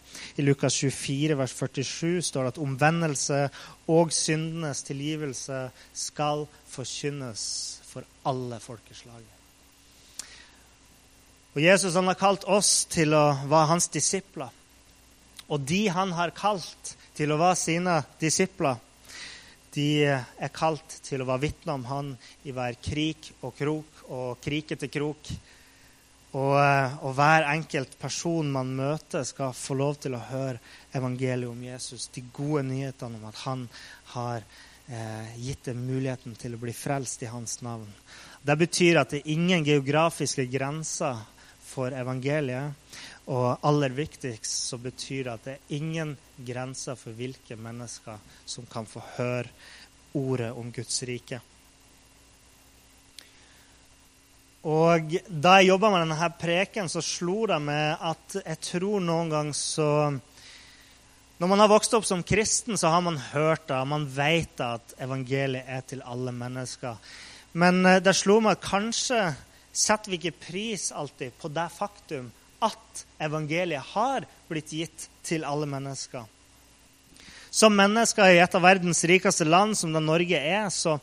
I 0.40 0.42
Lukas 0.46 0.78
24, 0.80 1.36
vers 1.36 1.52
47 1.52 2.22
står 2.24 2.46
det 2.46 2.54
at 2.54 2.62
omvendelse 2.64 3.40
og 3.92 4.12
syndenes 4.12 4.80
tilgivelse 4.88 5.66
skal 5.92 6.46
forkynnes 6.72 7.44
for 7.84 8.08
alle 8.24 8.60
folkeslag. 8.64 9.20
Og 11.54 11.62
Jesus 11.62 11.94
han 11.94 12.08
har 12.08 12.18
kalt 12.18 12.48
oss 12.48 12.86
til 12.88 13.12
å 13.12 13.26
være 13.44 13.70
hans 13.74 13.92
disipler. 13.92 14.48
Og 15.52 15.60
de 15.60 15.84
han 15.92 16.16
har 16.16 16.32
kalt 16.32 16.96
til 17.14 17.30
å 17.30 17.38
være 17.38 17.60
sine 17.60 18.00
disipler, 18.20 18.80
de 19.74 19.88
er 20.06 20.54
kalt 20.54 21.00
til 21.04 21.22
å 21.22 21.28
være 21.28 21.46
vitner 21.48 21.74
om 21.74 21.84
han 21.88 22.12
i 22.46 22.54
hver 22.54 22.78
krik 22.82 23.32
og 23.42 23.56
krok 23.58 24.04
og 24.14 24.40
krikete 24.44 24.88
krok. 24.92 25.32
Og, 26.34 26.54
eh, 26.58 26.94
og, 27.04 27.12
hver 27.14 27.46
enkelt 27.52 27.94
person 27.98 28.48
man 28.50 28.72
møter, 28.74 29.22
skal 29.22 29.54
få 29.54 29.76
lov 29.78 30.00
til 30.02 30.16
å 30.16 30.24
høre 30.30 30.58
evangeliet 30.94 31.50
om 31.50 31.60
Jesus. 31.62 32.08
De 32.10 32.24
gode 32.34 32.64
nyhetene 32.66 33.20
om 33.20 33.28
at 33.30 33.42
han 33.44 33.68
har 34.16 34.42
eh, 34.88 35.36
gitt 35.38 35.70
dem 35.70 35.84
muligheten 35.86 36.34
til 36.38 36.56
å 36.56 36.62
bli 36.62 36.74
frelst 36.74 37.22
i 37.22 37.30
hans 37.30 37.60
navn. 37.62 37.86
Det 38.42 38.58
betyr 38.58 38.98
at 39.00 39.14
det 39.14 39.22
er 39.22 39.36
ingen 39.36 39.62
geografiske 39.64 40.48
grenser 40.50 41.22
for 41.64 41.94
evangeliet. 41.94 42.74
Og 43.32 43.64
aller 43.64 43.94
viktigst 43.96 44.68
så 44.68 44.76
betyr 44.80 45.24
det 45.24 45.32
at 45.32 45.46
det 45.46 45.54
er 45.56 45.78
ingen 45.78 46.12
grenser 46.44 46.98
for 47.00 47.16
hvilke 47.16 47.56
mennesker 47.56 48.20
som 48.44 48.66
kan 48.68 48.84
få 48.88 49.00
høre 49.16 49.48
ordet 50.14 50.50
om 50.52 50.68
Guds 50.72 51.02
rike. 51.08 51.40
Og 54.64 55.16
Da 55.28 55.56
jeg 55.60 55.68
jobba 55.68 55.90
med 55.90 56.06
denne 56.06 56.28
preken, 56.40 56.88
så 56.88 57.00
slo 57.04 57.44
det 57.48 57.60
meg 57.60 57.96
at 58.00 58.36
jeg 58.44 58.60
tror 58.64 59.00
noen 59.00 59.32
gang 59.32 59.52
så 59.56 59.88
Når 61.38 61.48
man 61.50 61.58
har 61.58 61.68
vokst 61.68 61.94
opp 61.96 62.04
som 62.06 62.22
kristen, 62.22 62.76
så 62.78 62.88
har 62.88 63.00
man 63.02 63.18
hørt 63.18 63.66
det, 63.66 63.80
man 63.90 64.06
vet 64.06 64.60
at 64.60 64.94
evangeliet 65.02 65.66
er 65.66 65.80
til 65.82 66.02
alle 66.06 66.30
mennesker. 66.32 66.94
Men 67.52 67.84
eh, 67.86 67.98
det 67.98 68.14
slo 68.14 68.38
meg 68.40 68.54
at 68.54 68.62
kanskje 68.62 69.18
setter 69.72 70.12
vi 70.12 70.20
ikke 70.20 70.46
pris 70.46 70.92
alltid 70.94 71.34
på 71.40 71.50
det 71.50 71.66
faktum 71.74 72.30
at 72.64 73.04
evangeliet 73.22 73.92
har 73.94 74.26
blitt 74.48 74.72
gitt 74.72 75.08
til 75.26 75.44
alle 75.48 75.68
mennesker. 75.70 76.24
Som 77.54 77.76
mennesker 77.78 78.34
i 78.34 78.40
et 78.42 78.54
av 78.56 78.64
verdens 78.64 79.04
rikeste 79.06 79.46
land, 79.46 79.76
som 79.78 79.92
da 79.94 80.02
Norge 80.02 80.38
er, 80.38 80.66
så 80.74 80.96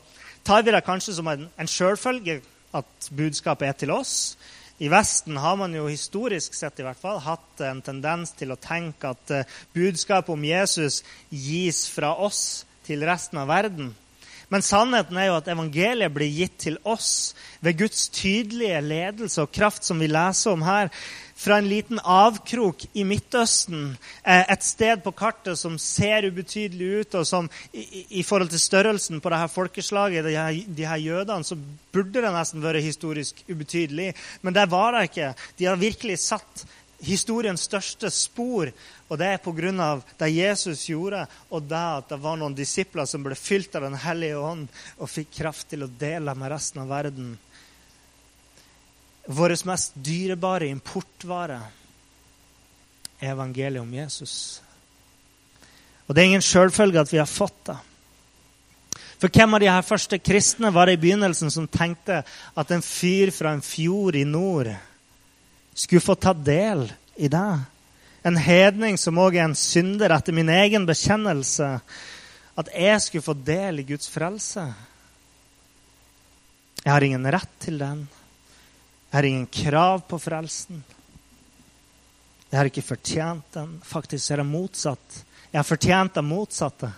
tar 0.44 0.66
vi 0.66 0.74
det 0.74 0.84
kanskje 0.84 1.16
som 1.16 1.30
en, 1.32 1.46
en 1.56 1.70
selvfølge 1.70 2.42
at 2.76 3.12
budskapet 3.16 3.70
er 3.70 3.78
til 3.80 3.94
oss. 3.96 4.36
I 4.82 4.90
Vesten 4.90 5.38
har 5.38 5.56
man 5.60 5.76
jo 5.78 5.86
historisk 5.88 6.56
sett 6.58 6.80
i 6.82 6.86
hvert 6.86 7.00
fall 7.00 7.22
hatt 7.22 7.62
en 7.68 7.84
tendens 7.86 8.34
til 8.34 8.52
å 8.52 8.60
tenke 8.60 9.14
at 9.14 9.34
uh, 9.36 9.58
budskapet 9.76 10.34
om 10.34 10.44
Jesus 10.48 11.04
gis 11.30 11.86
fra 11.94 12.16
oss 12.18 12.64
til 12.88 13.06
resten 13.06 13.38
av 13.44 13.52
verden. 13.52 13.92
Men 14.52 14.66
sannheten 14.66 15.18
er 15.18 15.30
jo 15.30 15.40
at 15.40 15.50
evangeliet 15.52 16.12
blir 16.14 16.32
gitt 16.36 16.58
til 16.66 16.78
oss 16.84 17.32
ved 17.64 17.80
Guds 17.80 18.10
tydelige 18.12 18.82
ledelse 18.84 19.46
og 19.46 19.54
kraft, 19.56 19.88
som 19.88 20.02
vi 20.02 20.12
leser 20.12 20.52
om 20.52 20.66
her 20.68 20.92
fra 21.42 21.58
en 21.58 21.70
liten 21.70 22.00
avkrok 22.04 22.84
i 22.94 23.04
Midtøsten, 23.08 23.96
eh, 24.24 24.44
et 24.54 24.64
sted 24.64 25.02
på 25.02 25.14
kartet 25.18 25.58
som 25.58 25.78
ser 25.82 26.28
ubetydelig 26.28 26.90
ut, 27.00 27.16
og 27.16 27.26
som 27.26 27.50
i, 27.74 28.22
forhold 28.22 28.52
til 28.52 28.62
størrelsen 28.62 29.22
på 29.22 29.32
dette 29.34 29.48
folkeslaget, 29.56 30.28
de 30.78 30.86
her, 30.86 31.02
jødene, 31.02 31.44
så 31.44 31.58
burde 31.92 32.22
det 32.22 32.34
nesten 32.36 32.62
vært 32.62 32.84
historisk 32.86 33.42
ubetydelig. 33.50 34.12
Men 34.42 34.54
det 34.54 34.70
var 34.70 34.94
det 34.94 35.08
ikke. 35.10 35.34
De 35.58 35.66
har 35.66 35.82
virkelig 35.82 36.20
satt 36.20 36.66
historiens 37.02 37.68
største 37.68 38.10
spor, 38.14 38.72
og 39.10 39.20
det 39.20 39.28
er 39.28 39.42
pga. 39.42 40.02
det 40.20 40.30
Jesus 40.30 40.88
gjorde, 40.90 41.26
og 41.50 41.64
det 41.64 41.78
at 41.78 42.10
det 42.10 42.20
var 42.22 42.38
noen 42.38 42.56
disipler 42.56 43.06
som 43.06 43.24
ble 43.24 43.36
fylt 43.36 43.76
av 43.76 43.82
Den 43.82 43.98
hellige 43.98 44.38
ånd 44.38 44.68
og 44.98 45.10
fikk 45.10 45.32
kraft 45.42 45.70
til 45.70 45.84
å 45.84 45.94
dele 46.00 46.36
med 46.36 46.52
resten 46.52 46.82
av 46.82 46.88
verden 46.88 47.38
vår 49.26 49.56
mest 49.66 49.94
dyrebare 49.96 50.68
importvare 50.68 51.60
er 53.20 53.32
evangeliet 53.32 53.82
om 53.82 53.94
Jesus. 53.94 54.62
Og 56.08 56.16
det 56.16 56.24
er 56.24 56.32
ingen 56.32 56.46
sjølfølge 56.46 57.02
at 57.02 57.12
vi 57.14 57.22
har 57.22 57.30
fått 57.30 57.66
det. 57.70 57.78
For 59.22 59.30
hvem 59.30 59.54
av 59.54 59.62
de 59.62 59.70
her 59.70 59.84
første 59.86 60.18
kristne 60.18 60.72
var 60.74 60.90
det 60.90 60.98
i 60.98 61.02
begynnelsen 61.04 61.54
som 61.54 61.68
tenkte 61.70 62.24
at 62.58 62.72
en 62.74 62.82
fyr 62.82 63.30
fra 63.36 63.54
en 63.54 63.62
fjord 63.62 64.18
i 64.18 64.26
nord 64.26 64.72
skulle 65.74 66.02
få 66.02 66.16
ta 66.16 66.34
del 66.34 66.94
i 67.16 67.28
det? 67.28 67.60
En 68.24 68.38
hedning 68.38 68.98
som 69.02 69.18
òg 69.18 69.36
er 69.38 69.48
en 69.48 69.58
synder 69.58 70.14
etter 70.14 70.36
min 70.36 70.50
egen 70.54 70.86
bekjennelse. 70.86 71.70
At 72.60 72.72
jeg 72.76 73.02
skulle 73.02 73.26
få 73.26 73.34
del 73.34 73.82
i 73.82 73.88
Guds 73.88 74.10
frelse. 74.12 74.66
Jeg 76.84 76.94
har 76.94 77.06
ingen 77.06 77.26
rett 77.34 77.54
til 77.62 77.80
den. 77.82 78.08
Jeg 79.10 79.18
har 79.18 79.28
ingen 79.28 79.48
krav 79.48 80.04
på 80.10 80.20
frelsen. 80.22 80.84
Jeg 82.52 82.60
har 82.60 82.68
ikke 82.70 82.84
fortjent 82.84 83.54
den. 83.56 83.78
Faktisk 83.86 84.32
er 84.32 84.42
det 84.42 84.50
motsatt. 84.50 85.22
Jeg 85.52 85.60
har 85.60 85.68
fortjent 85.68 86.16
det 86.16 86.24
motsatte. 86.26 86.92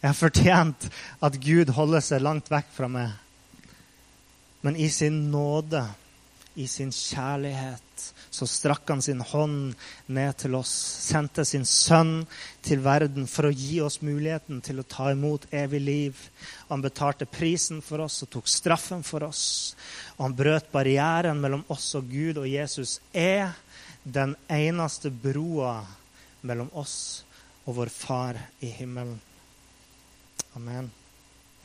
Jeg 0.00 0.08
har 0.10 0.18
fortjent 0.18 0.88
at 1.24 1.36
Gud 1.40 1.70
holder 1.72 2.02
seg 2.04 2.22
langt 2.22 2.50
vekk 2.52 2.72
fra 2.76 2.88
meg. 2.92 3.12
Men 4.64 4.76
i 4.76 4.88
sin 4.92 5.30
nåde, 5.32 5.82
i 6.56 6.66
sin 6.68 6.92
kjærlighet, 6.92 7.93
så 8.34 8.46
strakk 8.50 8.88
han 8.90 9.02
sin 9.02 9.20
hånd 9.24 9.74
ned 10.06 10.36
til 10.42 10.56
oss, 10.58 10.72
sendte 11.06 11.44
sin 11.46 11.66
sønn 11.68 12.24
til 12.64 12.82
verden 12.84 13.28
for 13.30 13.48
å 13.48 13.54
gi 13.54 13.78
oss 13.84 14.00
muligheten 14.04 14.62
til 14.64 14.80
å 14.80 14.86
ta 14.88 15.10
imot 15.12 15.46
evig 15.54 15.80
liv. 15.82 16.22
Han 16.68 16.82
betalte 16.84 17.28
prisen 17.30 17.82
for 17.84 18.04
oss 18.04 18.22
og 18.26 18.32
tok 18.34 18.50
straffen 18.50 19.04
for 19.06 19.26
oss. 19.28 19.44
Og 20.16 20.26
han 20.26 20.38
brøt 20.38 20.72
barrieren 20.74 21.40
mellom 21.42 21.64
oss 21.72 21.92
og 21.98 22.10
Gud, 22.10 22.42
og 22.42 22.50
Jesus 22.50 22.98
er 23.12 23.54
den 24.04 24.34
eneste 24.52 25.10
broa 25.10 25.78
mellom 26.44 26.68
oss 26.76 27.24
og 27.64 27.78
vår 27.78 27.92
Far 27.94 28.38
i 28.60 28.68
himmelen. 28.74 29.16
Amen. 30.54 30.90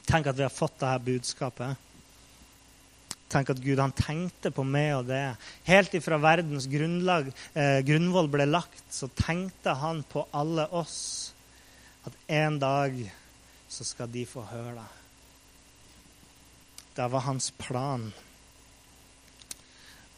Tenk 0.08 0.30
at 0.30 0.38
vi 0.38 0.46
har 0.46 0.54
fått 0.54 0.80
dette 0.80 1.06
budskapet. 1.06 1.89
Tenk 3.30 3.52
at 3.54 3.62
Gud 3.62 3.78
han 3.78 3.94
tenkte 3.94 4.50
på 4.54 4.66
meg 4.66 4.96
og 4.98 5.10
det. 5.12 5.24
Helt 5.68 5.94
ifra 5.94 6.18
verdens 6.22 6.66
grunnlag, 6.70 7.30
eh, 7.54 7.80
grunnvoll 7.86 8.30
ble 8.32 8.48
lagt, 8.50 8.88
så 8.90 9.10
tenkte 9.14 9.76
han 9.78 10.02
på 10.10 10.26
alle 10.34 10.66
oss. 10.74 11.34
At 12.10 12.16
en 12.28 12.58
dag 12.60 12.98
så 13.70 13.86
skal 13.86 14.10
de 14.10 14.26
få 14.26 14.42
høre 14.50 14.80
det. 14.80 14.88
Det 16.98 17.08
var 17.12 17.28
hans 17.30 17.52
plan. 17.52 18.10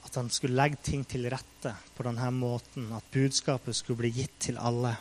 At 0.06 0.16
han 0.16 0.32
skulle 0.32 0.56
legge 0.56 0.80
ting 0.82 1.04
til 1.06 1.28
rette 1.30 1.76
på 1.98 2.08
denne 2.08 2.32
måten. 2.32 2.88
At 2.96 3.12
budskapet 3.12 3.76
skulle 3.76 4.06
bli 4.06 4.14
gitt 4.22 4.40
til 4.48 4.58
alle. 4.58 4.96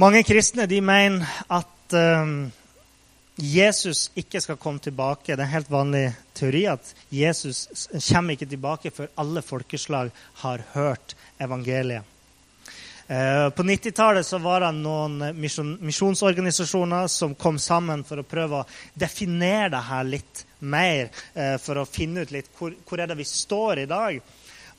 Mange 0.00 0.22
kristne 0.24 0.66
de 0.66 0.80
mener 0.80 1.26
at 1.52 1.94
um, 1.94 2.50
Jesus 3.40 4.10
ikke 4.18 4.40
skal 4.40 4.58
komme 4.60 4.82
tilbake. 4.82 5.32
Det 5.32 5.38
er 5.38 5.46
en 5.46 5.54
helt 5.54 5.70
vanlig 5.72 6.04
teori 6.36 6.66
at 6.70 6.94
Jesus 7.12 7.88
kommer 8.10 8.36
ikke 8.36 8.48
tilbake 8.50 8.92
før 8.94 9.12
alle 9.20 9.42
folkeslag 9.42 10.10
har 10.42 10.64
hørt 10.74 11.14
evangeliet. 11.40 12.04
Eh, 13.10 13.48
på 13.50 13.64
90-tallet 13.66 14.32
var 14.38 14.62
det 14.62 14.70
noen 14.78 15.16
misjonsorganisasjoner 15.34 17.08
som 17.10 17.34
kom 17.34 17.58
sammen 17.58 18.04
for 18.06 18.22
å 18.22 18.28
prøve 18.28 18.60
å 18.60 18.68
definere 18.94 19.72
det 19.72 19.80
her 19.88 20.06
litt 20.06 20.44
mer, 20.60 21.10
eh, 21.34 21.56
for 21.58 21.80
å 21.80 21.88
finne 21.90 22.22
ut 22.22 22.30
litt 22.30 22.52
hvor, 22.54 22.76
hvor 22.86 23.02
er 23.02 23.10
det 23.10 23.18
vi 23.18 23.26
står 23.26 23.82
i 23.82 23.90
dag. 23.90 24.20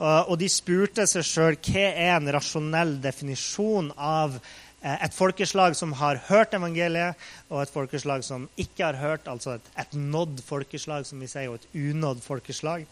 Og 0.01 0.33
de 0.41 0.47
spurte 0.49 1.03
seg 1.05 1.21
sjøl 1.27 1.55
hva 1.61 1.81
er 1.91 2.15
en 2.15 2.31
rasjonell 2.33 2.95
definisjon 3.03 3.91
av 4.01 4.33
eh, 4.33 4.70
et 4.81 5.13
folkeslag 5.13 5.75
som 5.77 5.93
har 5.99 6.21
hørt 6.27 6.55
evangeliet, 6.57 7.19
og 7.49 7.61
et 7.61 7.73
folkeslag 7.73 8.25
som 8.25 8.47
ikke 8.57 8.87
har 8.87 8.97
hørt, 8.97 9.29
altså 9.29 9.57
et, 9.59 9.71
et 9.77 9.93
nådd 9.93 10.41
folkeslag, 10.47 11.05
som 11.05 11.21
vi 11.21 11.29
sier, 11.29 11.51
og 11.51 11.59
et 11.61 11.81
unådd 11.91 12.23
folkeslag. 12.25 12.87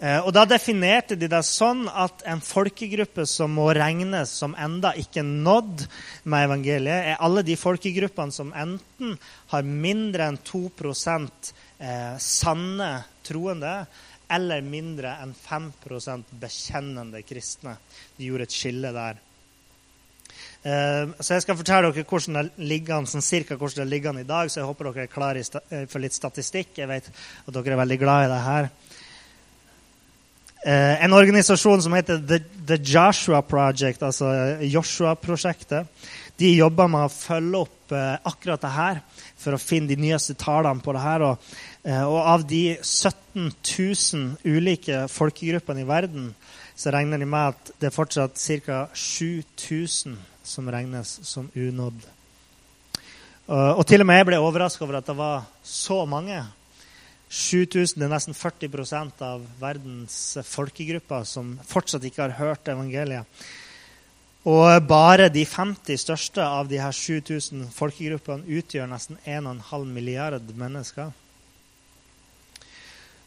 Eh, 0.00 0.18
og 0.24 0.32
Da 0.32 0.46
definerte 0.48 1.16
de 1.20 1.28
det 1.28 1.42
sånn 1.44 1.84
at 1.88 2.24
en 2.28 2.40
folkegruppe 2.40 3.26
som 3.28 3.52
må 3.52 3.68
regnes 3.76 4.32
som 4.32 4.56
enda 4.56 4.94
ikke 4.96 5.22
nådd 5.26 5.84
med 6.24 6.46
evangeliet, 6.48 7.12
er 7.12 7.20
alle 7.20 7.44
de 7.44 7.56
folkegruppene 7.60 8.32
som 8.32 8.54
enten 8.56 9.18
har 9.52 9.66
mindre 9.66 10.30
enn 10.30 10.40
2 10.40 10.62
eh, 10.80 12.16
sanne 12.16 12.92
troende, 13.22 13.74
eller 14.30 14.62
mindre 14.62 15.18
enn 15.20 15.34
5% 15.36 16.32
bekjennende 16.40 17.20
kristne. 17.26 17.76
De 18.16 18.30
gjorde 18.30 18.48
et 18.48 18.56
skille 18.56 18.94
der. 18.94 19.20
Eh, 20.60 21.12
så 21.20 21.34
Jeg 21.34 21.42
skal 21.46 21.56
fortelle 21.56 21.92
dere 21.92 22.04
hvordan 22.04 22.36
det 22.40 22.68
ligger, 22.68 23.06
sånn 23.08 23.24
cirka 23.24 23.56
hvordan 23.56 23.84
det 23.84 23.90
ligger 23.90 24.10
an 24.10 24.22
i 24.24 24.28
dag, 24.28 24.50
så 24.50 24.60
jeg 24.60 24.68
håper 24.68 24.90
dere 24.90 25.06
er 25.08 25.12
klare 25.14 25.86
for 25.88 26.00
litt 26.00 26.16
statistikk. 26.16 26.76
Jeg 26.78 26.88
vet 26.88 27.08
at 27.10 27.54
dere 27.54 27.76
er 27.76 27.84
veldig 27.84 28.00
glad 28.00 28.26
i 28.26 28.32
det 28.34 28.44
her. 28.44 28.70
Eh, 30.60 31.04
en 31.04 31.12
organisasjon 31.16 31.80
som 31.82 31.94
heter 31.96 32.18
The, 32.20 32.76
Joshua 32.76 33.40
Project, 33.40 34.02
altså 34.04 34.58
Joshua-prosjektet, 34.60 35.88
de 36.36 36.50
jobber 36.52 36.88
med 36.92 37.06
å 37.06 37.12
følge 37.12 37.62
opp 37.64 37.94
eh, 37.96 38.18
akkurat 38.28 38.60
det 38.60 38.72
her 38.74 39.00
for 39.40 39.56
å 39.56 39.60
finne 39.60 39.88
de 39.88 39.96
nyeste 39.96 40.36
tallene 40.40 40.84
på 40.84 40.92
det 40.92 41.04
her. 41.04 41.24
Eh, 41.24 42.02
og, 42.04 42.18
av 42.20 42.44
de 42.48 42.76
17 42.76 43.48
000 43.48 44.36
ulike 44.44 45.06
folkegruppene 45.08 45.80
i 45.80 45.88
verden, 45.88 46.28
så 46.76 46.92
regner 46.92 47.20
de 47.20 47.28
med 47.28 47.54
at 47.54 47.72
det 47.80 47.88
er 47.88 47.96
fortsatt 47.96 48.36
ca. 48.66 48.82
7000 48.92 50.18
som 50.44 50.68
regnes 50.70 51.18
som 51.26 51.50
unådd. 51.54 52.06
Og, 53.50 53.78
og 53.80 53.84
til 53.86 54.02
og 54.02 54.08
med 54.08 54.20
jeg 54.20 54.28
ble 54.30 54.40
overraska 54.40 54.84
over 54.86 55.00
at 55.00 55.08
det 55.10 55.16
var 55.18 55.46
så 55.66 56.04
mange. 56.06 56.42
7000 57.30 58.00
det 58.00 58.06
er 58.08 58.10
nesten 58.10 58.34
40% 58.34 59.22
av 59.22 59.42
verdens 59.60 60.18
folkegrupper 60.50 61.26
som 61.28 61.54
fortsatt 61.66 62.06
ikke 62.08 62.24
har 62.26 62.38
hørt 62.40 62.70
evangeliet. 62.72 63.26
Og 64.50 64.86
bare 64.88 65.28
de 65.28 65.44
50 65.44 66.00
største 66.00 66.42
av 66.42 66.68
de 66.70 66.78
her 66.80 66.94
7000 66.96 67.68
folkegruppene 67.76 68.48
utgjør 68.58 68.88
nesten 68.88 69.18
1,5 69.28 69.84
milliard 69.92 70.54
mennesker. 70.56 71.10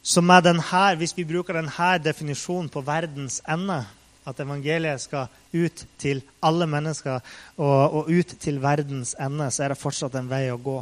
Så 0.03 0.19
denne, 0.19 0.95
hvis 0.99 1.15
vi 1.15 1.23
bruker 1.23 1.55
denne 1.55 1.91
definisjonen 2.03 2.67
på 2.69 2.81
verdens 2.83 3.41
ende, 3.47 3.85
at 4.25 4.39
evangeliet 4.39 5.03
skal 5.03 5.31
ut 5.53 5.85
til 5.99 6.21
alle 6.43 6.67
mennesker 6.69 7.19
og, 7.57 7.97
og 7.99 8.11
ut 8.11 8.35
til 8.39 8.61
verdens 8.63 9.15
ende, 9.19 9.49
så 9.51 9.65
er 9.65 9.73
det 9.73 9.81
fortsatt 9.81 10.15
en 10.19 10.29
vei 10.31 10.45
å 10.51 10.59
gå. 10.61 10.77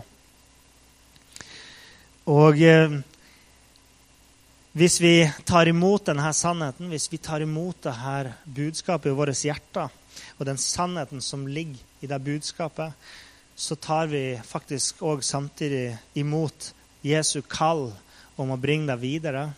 Og 2.31 2.61
eh, 2.61 2.99
hvis 4.77 4.99
vi 5.03 5.15
tar 5.43 5.67
imot 5.67 6.05
denne 6.07 6.29
sannheten, 6.37 6.91
hvis 6.93 7.09
vi 7.11 7.17
tar 7.19 7.43
imot 7.43 7.81
dette 7.83 8.35
budskapet 8.45 9.11
i 9.11 9.17
våre 9.17 9.33
hjerter, 9.35 9.89
og 10.37 10.45
den 10.47 10.59
sannheten 10.61 11.21
som 11.23 11.47
ligger 11.47 11.81
i 12.01 12.07
det 12.07 12.21
budskapet, 12.23 12.93
så 13.55 13.75
tar 13.75 14.07
vi 14.07 14.39
faktisk 14.47 15.03
òg 15.05 15.25
samtidig 15.25 15.97
imot 16.17 16.71
Jesu 17.03 17.41
kall 17.41 17.89
om 18.39 18.53
å 18.53 18.59
bringe 18.61 18.87
det 18.89 19.01
videre. 19.01 19.49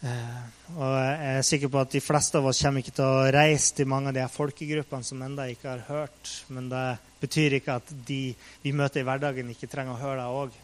Eh, 0.00 0.36
og 0.80 0.94
jeg 0.96 1.32
er 1.36 1.42
sikker 1.44 1.68
på 1.68 1.80
at 1.82 1.92
de 1.92 2.00
fleste 2.00 2.40
av 2.40 2.46
oss 2.48 2.62
kommer 2.64 2.80
ikke 2.80 2.94
til 2.96 3.04
å 3.04 3.28
reise 3.36 3.74
til 3.76 3.88
mange 3.90 4.08
av 4.08 4.16
de 4.16 4.22
her 4.22 4.32
folkegruppene 4.32 5.04
som 5.04 5.20
ennå 5.26 5.44
ikke 5.52 5.68
har 5.68 5.82
hørt. 5.90 6.30
Men 6.48 6.70
det 6.72 6.84
betyr 7.20 7.58
ikke 7.58 7.76
at 7.82 7.90
de 8.08 8.20
vi 8.62 8.72
møter 8.72 9.02
i 9.02 9.06
hverdagen, 9.06 9.50
ikke 9.52 9.68
trenger 9.68 9.98
å 9.98 10.00
høre 10.00 10.22
det 10.22 10.42
òg. 10.42 10.58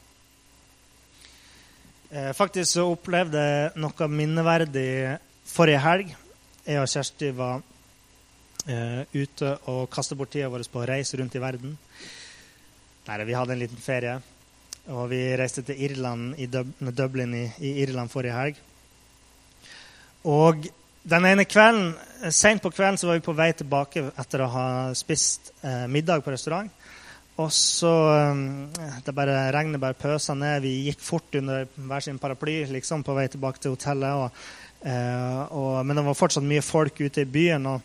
Eh, 2.17 2.31
faktisk 2.39 2.71
så 2.71 2.87
opplevde 2.89 3.43
jeg 3.43 3.73
noe 3.83 4.09
minneverdig 4.09 4.91
forrige 5.51 5.83
helg. 5.85 6.15
Jeg 6.67 6.81
og 6.81 6.89
Kjersti 6.91 7.33
var 7.37 7.61
eh, 8.71 9.03
ute 9.13 9.51
og 9.73 9.91
kastet 9.93 10.17
bort 10.19 10.33
tida 10.33 10.49
vår 10.51 10.65
på 10.73 10.81
å 10.81 10.87
reise 10.89 11.21
rundt 11.21 11.37
i 11.37 11.43
verden. 11.43 11.77
Nei, 13.07 13.19
vi 13.29 13.37
hadde 13.37 13.55
en 13.55 13.61
liten 13.61 13.85
ferie. 13.85 14.17
Og 14.97 15.11
vi 15.11 15.21
reiste 15.37 15.67
til 15.67 15.83
Irland, 15.83 16.39
i 16.39 16.47
Dublin 16.47 17.35
i, 17.35 17.45
i 17.61 17.75
Irland 17.83 18.11
forrige 18.11 18.39
helg. 18.39 18.65
Og 20.27 20.67
den 21.07 21.29
ene 21.29 21.47
kvelden, 21.47 21.95
Sent 22.33 22.63
på 22.65 22.71
kvelden 22.73 22.97
så 22.99 23.11
var 23.11 23.19
vi 23.19 23.27
på 23.27 23.35
vei 23.37 23.51
tilbake 23.55 24.07
etter 24.19 24.43
å 24.43 24.49
ha 24.51 24.69
spist 24.97 25.51
eh, 25.61 25.85
middag 25.87 26.25
på 26.25 26.33
restaurant. 26.33 26.71
Og 27.37 27.51
så 27.53 27.93
um, 28.33 28.71
Det 29.05 29.15
bare 29.15 29.51
regnet 29.53 29.81
bare 29.81 29.99
pøsa 29.99 30.35
ned. 30.35 30.65
Vi 30.65 30.89
gikk 30.89 31.03
fort 31.05 31.37
under 31.37 31.67
hver 31.77 32.05
sin 32.05 32.19
paraply 32.19 32.63
liksom, 32.73 33.05
på 33.05 33.15
vei 33.19 33.27
tilbake 33.29 33.61
til 33.61 33.77
hotellet. 33.77 34.17
Og, 34.17 34.49
eh, 34.89 35.43
og, 35.53 35.85
men 35.85 36.01
det 36.01 36.07
var 36.09 36.17
fortsatt 36.17 36.49
mye 36.49 36.65
folk 36.65 37.05
ute 37.05 37.27
i 37.27 37.29
byen. 37.37 37.69
og 37.75 37.85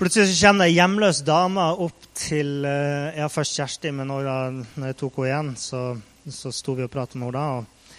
Plutselig 0.00 0.34
så 0.34 0.48
kommer 0.48 0.64
det 0.64 0.72
ei 0.72 0.78
hjemløs 0.80 1.22
dame 1.22 1.70
opp 1.86 2.10
til 2.18 2.66
eh, 2.66 3.22
ja, 3.22 3.30
først 3.30 3.58
Kjersti, 3.60 3.94
men 3.94 4.10
når, 4.10 4.30
når 4.74 4.90
jeg 4.90 5.00
tok 5.04 5.22
henne 5.22 5.30
igjen, 5.30 5.56
så, 5.60 5.86
så 6.26 6.52
sto 6.56 6.74
vi 6.74 6.88
og 6.88 6.92
pratet 6.92 7.20
med 7.20 7.30
henne 7.30 7.38
da. 7.38 7.48
Og, 7.60 7.90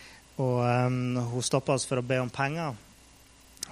og 0.43 0.63
um, 0.67 1.19
hun 1.31 1.45
stoppa 1.45 1.79
oss 1.79 1.87
for 1.87 2.01
å 2.01 2.05
be 2.05 2.19
om 2.19 2.29
penger. 2.33 2.75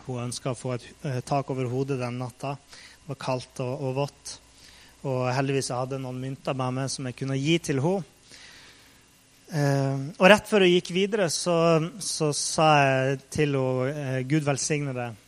Hun 0.06 0.24
ønska 0.28 0.54
å 0.54 0.58
få 0.60 0.76
et 0.76 0.86
uh, 1.06 1.20
tak 1.26 1.50
over 1.54 1.70
hodet 1.72 2.00
den 2.02 2.22
natta. 2.22 2.56
Det 2.56 3.12
var 3.12 3.20
kaldt 3.24 3.62
og, 3.66 3.74
og 3.88 3.98
vått. 4.04 4.38
Og 5.08 5.28
heldigvis 5.32 5.72
jeg 5.72 6.00
noen 6.04 6.20
mynter 6.20 6.58
med 6.60 6.76
meg 6.76 6.90
som 6.92 7.08
jeg 7.08 7.18
kunne 7.22 7.40
gi 7.40 7.60
til 7.70 7.80
henne. 7.84 8.16
Eh, 9.50 10.02
og 10.22 10.28
rett 10.30 10.46
før 10.46 10.62
hun 10.62 10.76
gikk 10.76 10.92
videre, 10.94 11.26
så, 11.34 11.56
så 12.04 12.28
sa 12.38 12.68
jeg 12.84 13.16
til 13.34 13.56
henne 13.58 13.94
eh, 13.96 14.20
'Gud 14.28 14.46
velsigne 14.46 14.94
deg'. 14.94 15.26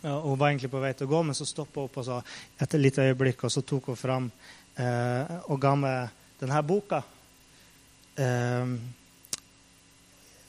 Hun 0.00 0.38
var 0.40 0.48
egentlig 0.48 0.70
på 0.72 0.80
vei 0.80 0.94
til 0.96 1.04
å 1.04 1.10
gå, 1.10 1.18
men 1.28 1.36
så 1.36 1.44
stoppa 1.44 1.82
hun 1.82 1.90
opp 1.90 1.98
og 2.00 2.06
sa 2.06 2.22
etter 2.56 2.78
et 2.78 2.84
lite 2.86 3.04
øyeblikk, 3.04 3.44
og 3.44 3.52
så 3.52 3.60
tok 3.60 3.90
hun 3.92 3.98
fram 4.00 4.30
eh, 4.80 5.34
og 5.52 5.60
ga 5.60 5.74
meg 5.76 6.14
denne 6.40 6.62
boka. 6.64 7.02
Eh, 8.16 8.72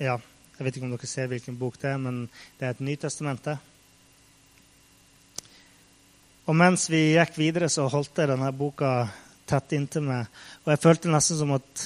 ja, 0.08 0.16
jeg 0.62 0.68
vet 0.68 0.76
ikke 0.78 0.86
om 0.86 0.92
dere 0.94 1.08
ser 1.10 1.30
hvilken 1.32 1.56
bok 1.58 1.80
det 1.82 1.88
er, 1.90 1.98
men 1.98 2.18
det 2.60 2.68
er 2.68 2.76
et 2.76 2.82
Nytestamentet. 2.86 3.64
Og 6.46 6.54
mens 6.54 6.84
vi 6.86 7.16
gikk 7.16 7.40
videre, 7.42 7.70
så 7.70 7.88
holdt 7.90 8.22
jeg 8.22 8.30
denne 8.30 8.52
boka 8.54 9.08
tett 9.50 9.74
inntil 9.74 10.06
meg. 10.06 10.30
Og 10.62 10.70
jeg 10.70 10.82
følte 10.84 11.10
nesten 11.10 11.40
som 11.40 11.56
at, 11.58 11.86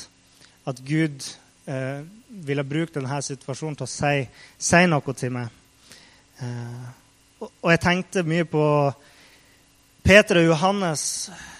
at 0.68 0.84
Gud 0.84 1.24
eh, 1.72 2.04
ville 2.28 2.68
bruke 2.68 2.98
denne 2.98 3.22
situasjonen 3.24 3.80
til 3.80 3.88
å 3.88 3.94
si, 3.94 4.28
si 4.60 4.84
noe 4.92 5.16
til 5.16 5.32
meg. 5.38 5.56
Eh, 6.44 6.86
og, 7.40 7.48
og, 7.48 7.72
jeg 7.72 7.84
tenkte 7.88 8.28
mye 8.28 8.44
på 8.44 8.68
Peter 10.04 10.44
og 10.44 10.50
Johannes 10.52 11.08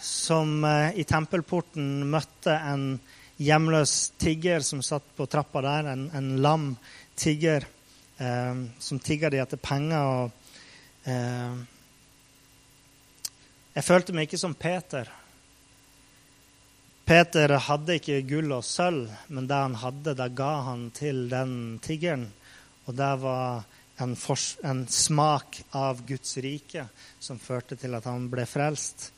som 0.04 0.58
eh, 0.68 1.00
i 1.00 1.08
tempelporten 1.08 2.04
møtte 2.12 2.60
en 2.60 2.90
hjemløs 3.38 4.14
tigger 4.18 4.64
som 4.64 4.84
satt 4.84 5.08
på 5.16 5.28
trappa 5.28 5.64
der, 5.66 5.92
en, 5.92 6.08
en 6.16 6.30
lam 6.44 6.70
tigger 7.16 7.68
eh, 8.18 8.66
som 8.80 9.00
tigger 9.00 9.32
de 9.34 9.42
etter 9.44 9.62
penger. 9.62 10.02
og 10.02 11.10
eh, 11.10 11.64
jeg 13.76 13.84
følte 13.84 14.16
meg 14.16 14.30
ikke 14.30 14.40
som 14.40 14.56
Peter. 14.56 15.10
Peter 17.06 17.52
hadde 17.68 17.98
ikke 18.00 18.22
gull 18.26 18.54
og 18.56 18.64
sølv, 18.66 19.10
men 19.28 19.50
det 19.50 19.58
han 19.60 19.76
hadde, 19.78 20.16
det 20.18 20.30
ga 20.38 20.54
han 20.70 20.88
til 20.96 21.26
den 21.30 21.52
tiggeren. 21.84 22.30
Og 22.88 22.96
det 22.98 23.12
var 23.22 23.66
en, 24.02 24.16
en, 24.64 24.86
smak 24.88 25.60
av 25.76 26.02
Guds 26.08 26.38
rike 26.42 26.88
som 27.20 27.42
førte 27.42 27.78
til 27.78 27.94
at 27.98 28.08
han 28.10 28.30
ble 28.32 28.48
frelst. 28.50 29.12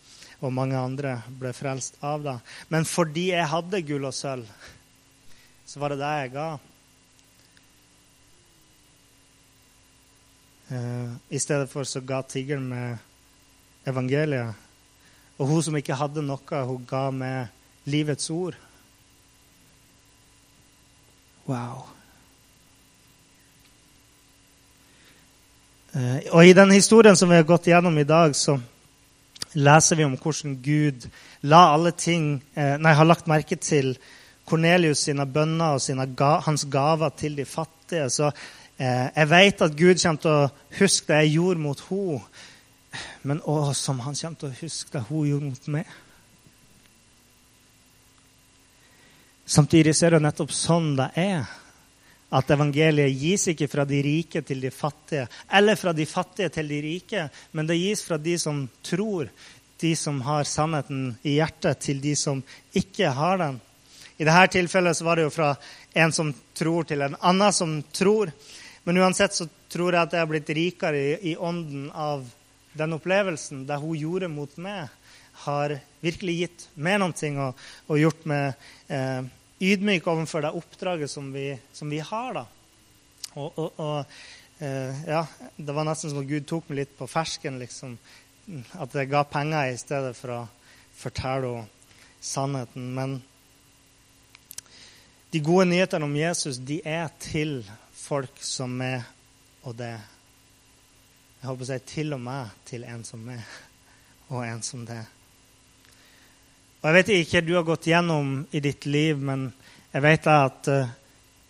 Og 0.43 0.53
mange 0.53 0.78
andre 0.78 1.15
ble 1.39 1.53
frelst 1.55 2.01
av 2.05 2.26
det. 2.26 2.36
Men 2.74 2.86
fordi 2.86 3.30
jeg 3.32 3.51
hadde 3.53 3.86
gull 3.88 4.09
og 4.09 4.13
sølv, 4.13 4.49
så 5.67 5.82
var 5.82 5.93
det 5.93 6.01
det 6.01 6.11
jeg 6.21 6.34
ga. 6.36 6.49
I 10.68 11.39
stedet 11.39 11.70
for 11.72 11.88
så 11.88 12.01
ga 12.03 12.22
tiggeren 12.28 12.65
meg 12.68 12.97
evangeliet. 13.88 14.55
Og 15.38 15.47
hun 15.47 15.61
som 15.63 15.78
ikke 15.80 15.95
hadde 15.95 16.24
noe, 16.26 16.63
hun 16.68 16.88
ga 16.89 17.05
meg 17.13 17.88
livets 17.88 18.30
ord. 18.34 18.57
Wow. 21.47 21.86
Eh, 25.95 26.28
og 26.36 26.43
i 26.43 26.55
den 26.57 26.74
historien 26.76 27.15
som 27.15 27.30
vi 27.32 27.38
har 27.39 27.47
gått 27.47 27.70
gjennom 27.70 27.95
i 27.97 28.07
dag, 28.07 28.36
så 28.36 28.57
leser 29.55 29.97
vi 29.97 30.05
om 30.05 30.18
hvordan 30.20 30.57
Gud 30.61 31.07
la 31.47 31.61
alle 31.74 31.93
ting, 31.95 32.41
eh, 32.55 32.76
nei, 32.82 32.93
har 32.93 33.07
lagt 33.07 33.30
merke 33.32 33.55
til 33.55 33.95
Kornelius 34.47 35.05
sine 35.07 35.26
bønner 35.26 35.78
og 35.78 35.82
sine, 35.82 36.09
hans 36.18 36.65
gaver 36.72 37.15
til 37.15 37.38
de 37.39 37.45
fattige. 37.45 38.09
Så 38.09 38.28
eh, 38.28 38.43
jeg 38.78 39.30
vet 39.30 39.61
at 39.65 39.78
Gud 39.78 39.97
kommer 40.01 40.21
til 40.21 40.34
å 40.34 40.49
huske 40.78 41.09
det 41.09 41.21
jeg 41.25 41.38
gjorde 41.38 41.63
mot 41.63 41.80
henne, 41.89 42.19
men 43.28 43.41
òg 43.45 43.71
som 43.78 43.99
han 44.05 44.15
kommer 44.17 44.41
til 44.41 44.49
å 44.51 44.59
huske 44.61 44.93
det 44.93 45.05
hun 45.09 45.25
gjorde 45.28 45.49
mot 45.51 45.71
meg. 45.78 45.95
Samtidig 49.47 49.95
så 49.95 50.07
er 50.07 50.17
det 50.17 50.25
nettopp 50.25 50.51
sånn 50.51 50.91
det 50.97 51.07
er. 51.21 51.45
At 52.36 52.49
evangeliet 52.51 53.13
gis 53.15 53.45
ikke 53.53 53.69
fra 53.71 53.86
de 53.88 54.01
rike 54.03 54.41
til 54.43 54.59
de 54.59 54.71
fattige, 54.75 55.30
eller 55.55 55.80
fra 55.80 55.93
de 55.95 56.03
fattige 56.05 56.51
til 56.51 56.67
de 56.67 56.82
rike, 56.84 57.30
men 57.55 57.69
det 57.69 57.78
gis 57.80 58.03
fra 58.03 58.17
de 58.19 58.34
som 58.41 58.65
tror, 58.84 59.30
de 59.80 59.93
som 59.95 60.19
har 60.25 60.43
sannheten 60.43 61.13
i 61.23 61.38
hjertet, 61.38 61.80
til 61.86 62.01
de 62.03 62.15
som 62.19 62.41
ikke 62.75 63.13
har 63.15 63.39
den. 63.39 63.61
I 64.17 64.25
dette 64.25 64.57
tilfellet 64.57 65.01
var 65.05 65.15
det 65.15 65.28
jo 65.28 65.34
fra 65.38 65.53
en 65.95 66.11
som 66.11 66.34
tror, 66.57 66.84
til 66.89 67.05
en 67.05 67.15
annen 67.21 67.53
som 67.53 67.78
tror. 67.95 68.34
Men 68.88 69.01
uansett 69.03 69.33
så 69.35 69.49
tror 69.67 69.91
jeg 69.91 70.07
at 70.07 70.13
jeg 70.15 70.23
har 70.23 70.29
blitt 70.31 70.49
rikere 70.55 70.99
i, 70.99 71.15
i 71.31 71.35
ånden 71.35 71.89
av 71.91 72.23
den 72.79 72.95
opplevelsen. 72.95 73.65
Det 73.67 73.75
hun 73.81 73.97
gjorde 73.99 74.29
mot 74.31 74.53
meg, 74.63 74.88
har 75.43 75.73
virkelig 75.99 76.35
gitt 76.38 76.63
meg 76.79 77.01
noe 77.01 77.31
og, 77.43 77.65
og 77.91 77.99
gjort 77.99 78.23
meg 78.31 78.63
eh, 78.88 79.27
ydmyk 79.59 80.07
overfor 80.07 80.45
det 80.45 80.53
oppdraget 80.55 81.11
som 81.11 81.27
vi, 81.35 81.49
som 81.75 81.91
vi 81.91 81.99
har. 81.99 82.39
da. 82.39 82.45
Og, 83.35 83.59
og, 83.59 83.81
og 83.83 84.63
eh, 84.63 85.03
ja, 85.03 85.25
Det 85.57 85.75
var 85.75 85.85
nesten 85.85 86.13
som 86.13 86.21
at 86.23 86.29
Gud 86.31 86.47
tok 86.47 86.71
meg 86.71 86.85
litt 86.85 86.95
på 86.97 87.09
fersken. 87.11 87.59
liksom, 87.59 87.97
At 88.79 88.95
jeg 88.95 89.11
ga 89.11 89.25
penger 89.27 89.73
i 89.73 89.81
stedet 89.83 90.13
for 90.15 90.31
å 90.31 90.39
fortelle 90.95 91.57
henne 91.57 91.73
sannheten. 92.23 92.88
Men 92.95 93.19
de 95.35 95.43
gode 95.43 95.67
nyhetene 95.69 96.07
om 96.07 96.15
Jesus 96.17 96.57
de 96.63 96.79
er 96.88 97.11
til 97.19 97.59
folk 98.08 98.39
som 98.39 98.80
er 98.82 99.03
og 99.68 99.76
det. 99.76 99.95
Jeg 101.41 101.49
håper 101.49 101.66
å 101.66 101.70
si 101.70 101.78
til 101.91 102.16
og 102.16 102.22
med 102.24 102.53
til 102.68 102.86
en 102.88 103.03
som 103.05 103.26
er, 103.30 103.43
og 104.32 104.45
en 104.45 104.64
som 104.64 104.86
det. 104.88 105.01
Og 106.80 106.88
Jeg 106.88 106.95
vet 106.95 107.12
ikke 107.18 107.41
hva 107.41 107.47
du 107.47 107.53
har 107.58 107.68
gått 107.68 107.89
gjennom 107.89 108.32
i 108.55 108.62
ditt 108.64 108.88
liv, 108.88 109.20
men 109.20 109.49
jeg 109.91 110.05
vet 110.05 110.30
at 110.32 110.70
uh, 110.72 110.91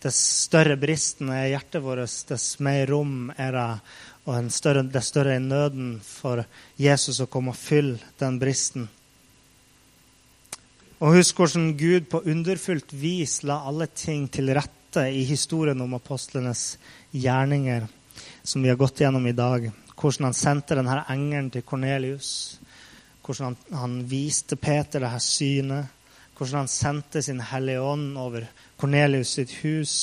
dess 0.02 0.18
større 0.48 0.76
bristen 0.80 1.30
er 1.34 1.52
hjertet 1.52 1.84
vårt, 1.84 2.06
dess 2.30 2.46
mer 2.64 2.86
rom 2.90 3.30
er 3.36 3.54
det, 3.54 3.66
og 4.28 4.50
større, 4.52 4.82
dess 4.82 5.12
større 5.12 5.36
er 5.38 5.44
nøden 5.44 5.98
for 6.04 6.42
Jesus 6.80 7.20
å 7.22 7.28
komme 7.30 7.54
og 7.54 7.60
fylle 7.60 8.00
den 8.20 8.40
bristen. 8.42 8.88
Og 10.98 11.14
husk 11.20 11.38
hvordan 11.38 11.70
Gud 11.78 12.08
på 12.10 12.24
underfullt 12.26 12.90
vis 12.98 13.44
la 13.46 13.60
alle 13.70 13.86
ting 13.94 14.26
til 14.34 14.50
rette 14.50 14.77
i 14.96 15.24
historien 15.28 15.80
om 15.80 15.94
apostlenes 15.94 16.78
gjerninger, 17.10 17.86
som 18.42 18.62
vi 18.62 18.68
har 18.68 18.76
gått 18.76 19.00
gjennom 19.00 19.26
i 19.26 19.36
dag. 19.36 19.70
Hvordan 19.98 20.30
han 20.30 20.34
sendte 20.34 20.78
denne 20.78 21.02
engelen 21.10 21.50
til 21.50 21.66
Kornelius 21.66 22.58
hvordan 23.28 23.44
han, 23.44 23.78
han 23.78 23.96
viste 24.08 24.56
Peter 24.56 25.02
det 25.04 25.12
her 25.12 25.20
synet. 25.20 25.94
Hvordan 26.38 26.62
han 26.62 26.70
sendte 26.72 27.20
sin 27.22 27.42
Hellige 27.44 27.82
Ånd 27.84 28.16
over 28.16 28.46
Kornelius 28.80 29.34
sitt 29.36 29.52
hus. 29.60 29.94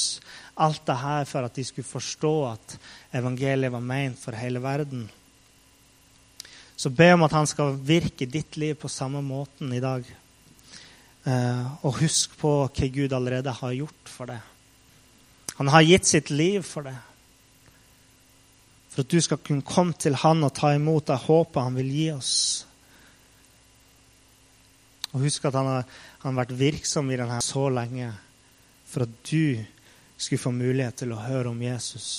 Alt 0.61 0.85
det 0.85 0.99
her 1.01 1.25
for 1.25 1.47
at 1.47 1.55
de 1.57 1.65
skulle 1.65 1.87
forstå 1.89 2.33
at 2.51 2.75
evangeliet 3.17 3.73
var 3.73 3.81
ment 3.81 4.19
for 4.21 4.37
hele 4.37 4.61
verden. 4.61 5.07
Så 6.77 6.91
be 6.91 7.07
om 7.15 7.23
at 7.25 7.33
han 7.33 7.47
skal 7.49 7.79
virke 7.81 8.27
i 8.27 8.29
ditt 8.29 8.59
liv 8.61 8.75
på 8.77 8.91
samme 8.91 9.23
måten 9.25 9.73
i 9.73 9.81
dag. 9.81 10.05
Eh, 11.25 11.85
og 11.87 12.01
husk 12.03 12.35
på 12.37 12.51
hva 12.67 12.91
Gud 12.93 13.15
allerede 13.15 13.57
har 13.57 13.79
gjort 13.79 14.11
for 14.11 14.29
det. 14.29 14.41
Han 15.55 15.71
har 15.71 15.81
gitt 15.81 16.05
sitt 16.05 16.29
liv 16.29 16.61
for 16.67 16.87
det. 16.87 16.95
For 18.91 19.03
at 19.03 19.11
du 19.11 19.21
skal 19.23 19.39
kunne 19.43 19.65
komme 19.67 19.95
til 19.99 20.15
han 20.19 20.43
og 20.43 20.53
ta 20.55 20.73
imot 20.75 21.07
det 21.07 21.19
håpet 21.25 21.61
han 21.63 21.77
vil 21.79 21.91
gi 21.91 22.07
oss. 22.15 22.35
Og 25.13 25.23
husk 25.23 25.47
at 25.47 25.55
han 25.55 25.67
har, 25.67 25.85
han 26.23 26.33
har 26.33 26.41
vært 26.43 26.57
virksom 26.59 27.11
i 27.11 27.19
denne 27.19 27.39
så 27.43 27.69
lenge 27.71 28.11
for 28.87 29.05
at 29.07 29.15
du 29.31 29.63
skulle 30.17 30.41
få 30.41 30.51
mulighet 30.55 31.01
til 31.03 31.13
å 31.15 31.21
høre 31.23 31.51
om 31.51 31.61
Jesus. 31.63 32.09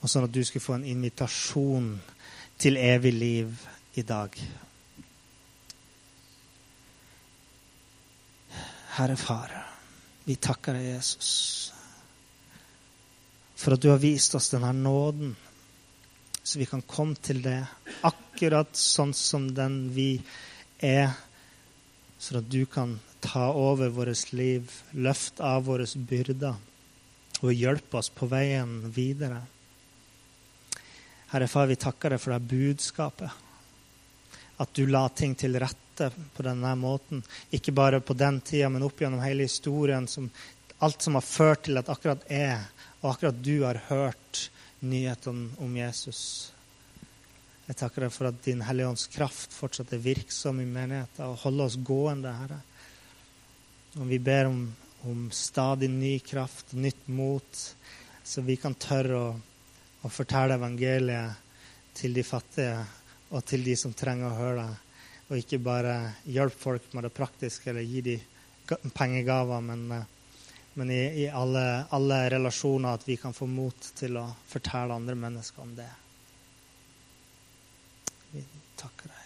Og 0.00 0.08
sånn 0.08 0.28
at 0.28 0.32
du 0.32 0.40
skulle 0.44 0.64
få 0.64 0.78
en 0.78 0.88
invitasjon 0.88 1.90
til 2.60 2.80
evig 2.80 3.12
liv 3.14 3.68
i 4.00 4.04
dag. 4.06 4.34
Herre 8.98 9.16
Far, 9.16 9.52
vi 10.24 10.36
takker 10.42 10.74
deg, 10.74 10.88
Jesus, 10.96 11.67
for 13.58 13.74
at 13.74 13.82
du 13.82 13.90
har 13.90 14.02
vist 14.02 14.36
oss 14.38 14.52
denne 14.54 14.70
nåden, 14.72 15.34
så 16.42 16.58
vi 16.60 16.66
kan 16.70 16.82
komme 16.86 17.18
til 17.20 17.42
det 17.44 17.60
akkurat 18.06 18.76
sånn 18.78 19.12
som 19.16 19.50
den 19.54 19.88
vi 19.92 20.12
er 20.78 21.10
så 22.18 22.38
at 22.38 22.50
du 22.50 22.66
kan 22.66 22.98
ta 23.20 23.52
over 23.52 23.88
vårt 23.88 24.32
liv, 24.32 24.72
løfte 24.90 25.42
av 25.44 25.66
våre 25.70 25.86
byrder 25.94 26.54
og 27.38 27.54
hjelpe 27.54 28.00
oss 28.00 28.10
på 28.10 28.26
veien 28.26 28.80
videre. 28.90 29.42
Herre 31.30 31.46
Far, 31.46 31.68
vi 31.70 31.76
takker 31.78 32.14
deg 32.14 32.22
for 32.22 32.34
det 32.34 32.50
budskapet. 32.50 33.30
At 34.58 34.74
du 34.74 34.88
la 34.90 35.04
ting 35.14 35.36
til 35.38 35.54
rette 35.60 36.08
på 36.34 36.42
denne 36.42 36.72
måten. 36.74 37.22
Ikke 37.54 37.74
bare 37.74 38.00
på 38.00 38.16
den 38.18 38.40
tida, 38.40 38.70
men 38.72 38.82
opp 38.82 38.98
gjennom 38.98 39.22
hele 39.22 39.46
historien. 39.46 40.08
Som, 40.10 40.30
alt 40.78 41.02
som 41.02 41.18
har 41.18 41.26
ført 41.26 41.64
til 41.66 41.80
at 41.80 41.90
akkurat 41.90 42.22
jeg 42.30 42.58
og 43.00 43.10
akkurat 43.12 43.42
du 43.42 43.56
har 43.64 43.80
hørt 43.88 44.48
nyhetene 44.80 45.50
om 45.62 45.74
Jesus. 45.76 46.22
Jeg 47.68 47.76
takker 47.76 48.06
deg 48.06 48.14
for 48.14 48.30
at 48.30 48.38
Din 48.44 48.62
Hellige 48.64 48.88
Ånds 48.88 49.06
kraft 49.12 49.52
fortsatt 49.52 49.92
er 49.92 50.02
virksom 50.02 50.62
i 50.62 50.66
menigheten 50.68 51.26
og 51.26 51.42
holder 51.42 51.68
oss 51.68 51.78
gående, 51.84 52.32
Herre. 52.32 52.60
Og 53.98 54.06
vi 54.08 54.18
ber 54.22 54.48
om, 54.48 54.62
om 55.10 55.26
stadig 55.34 55.90
ny 55.92 56.14
kraft, 56.24 56.72
nytt 56.72 57.08
mot, 57.12 57.62
så 58.24 58.44
vi 58.46 58.56
kan 58.60 58.76
tørre 58.78 59.18
å, 59.18 59.30
å, 60.00 60.10
fortelle 60.12 60.56
evangeliet 60.56 61.44
til 61.98 62.14
de 62.16 62.24
fattige 62.24 62.78
og 63.34 63.44
til 63.44 63.66
de 63.66 63.74
som 63.76 63.92
trenger 63.96 64.30
å 64.30 64.38
høre 64.38 64.66
det. 64.66 64.84
Og 65.28 65.42
ikke 65.42 65.60
bare 65.60 65.96
hjelpe 66.24 66.62
folk 66.62 66.92
med 66.96 67.04
det 67.04 67.12
praktiske 67.12 67.68
eller 67.68 67.84
gi 67.84 68.04
dem 68.06 68.92
pengegaver, 68.96 69.60
men, 69.64 69.84
men 70.78 70.90
i, 70.94 71.24
i 71.24 71.28
alle, 71.34 71.84
alle 71.90 72.18
relasjoner 72.30 72.94
at 72.94 73.08
vi 73.08 73.16
kan 73.18 73.34
få 73.34 73.48
mot 73.50 73.88
til 73.98 74.14
å 74.20 74.28
fortelle 74.46 74.94
andre 74.94 75.16
mennesker 75.18 75.64
om 75.64 75.72
det. 75.74 75.88
Vi 78.30 78.44
takker 78.78 79.10
deg. 79.10 79.17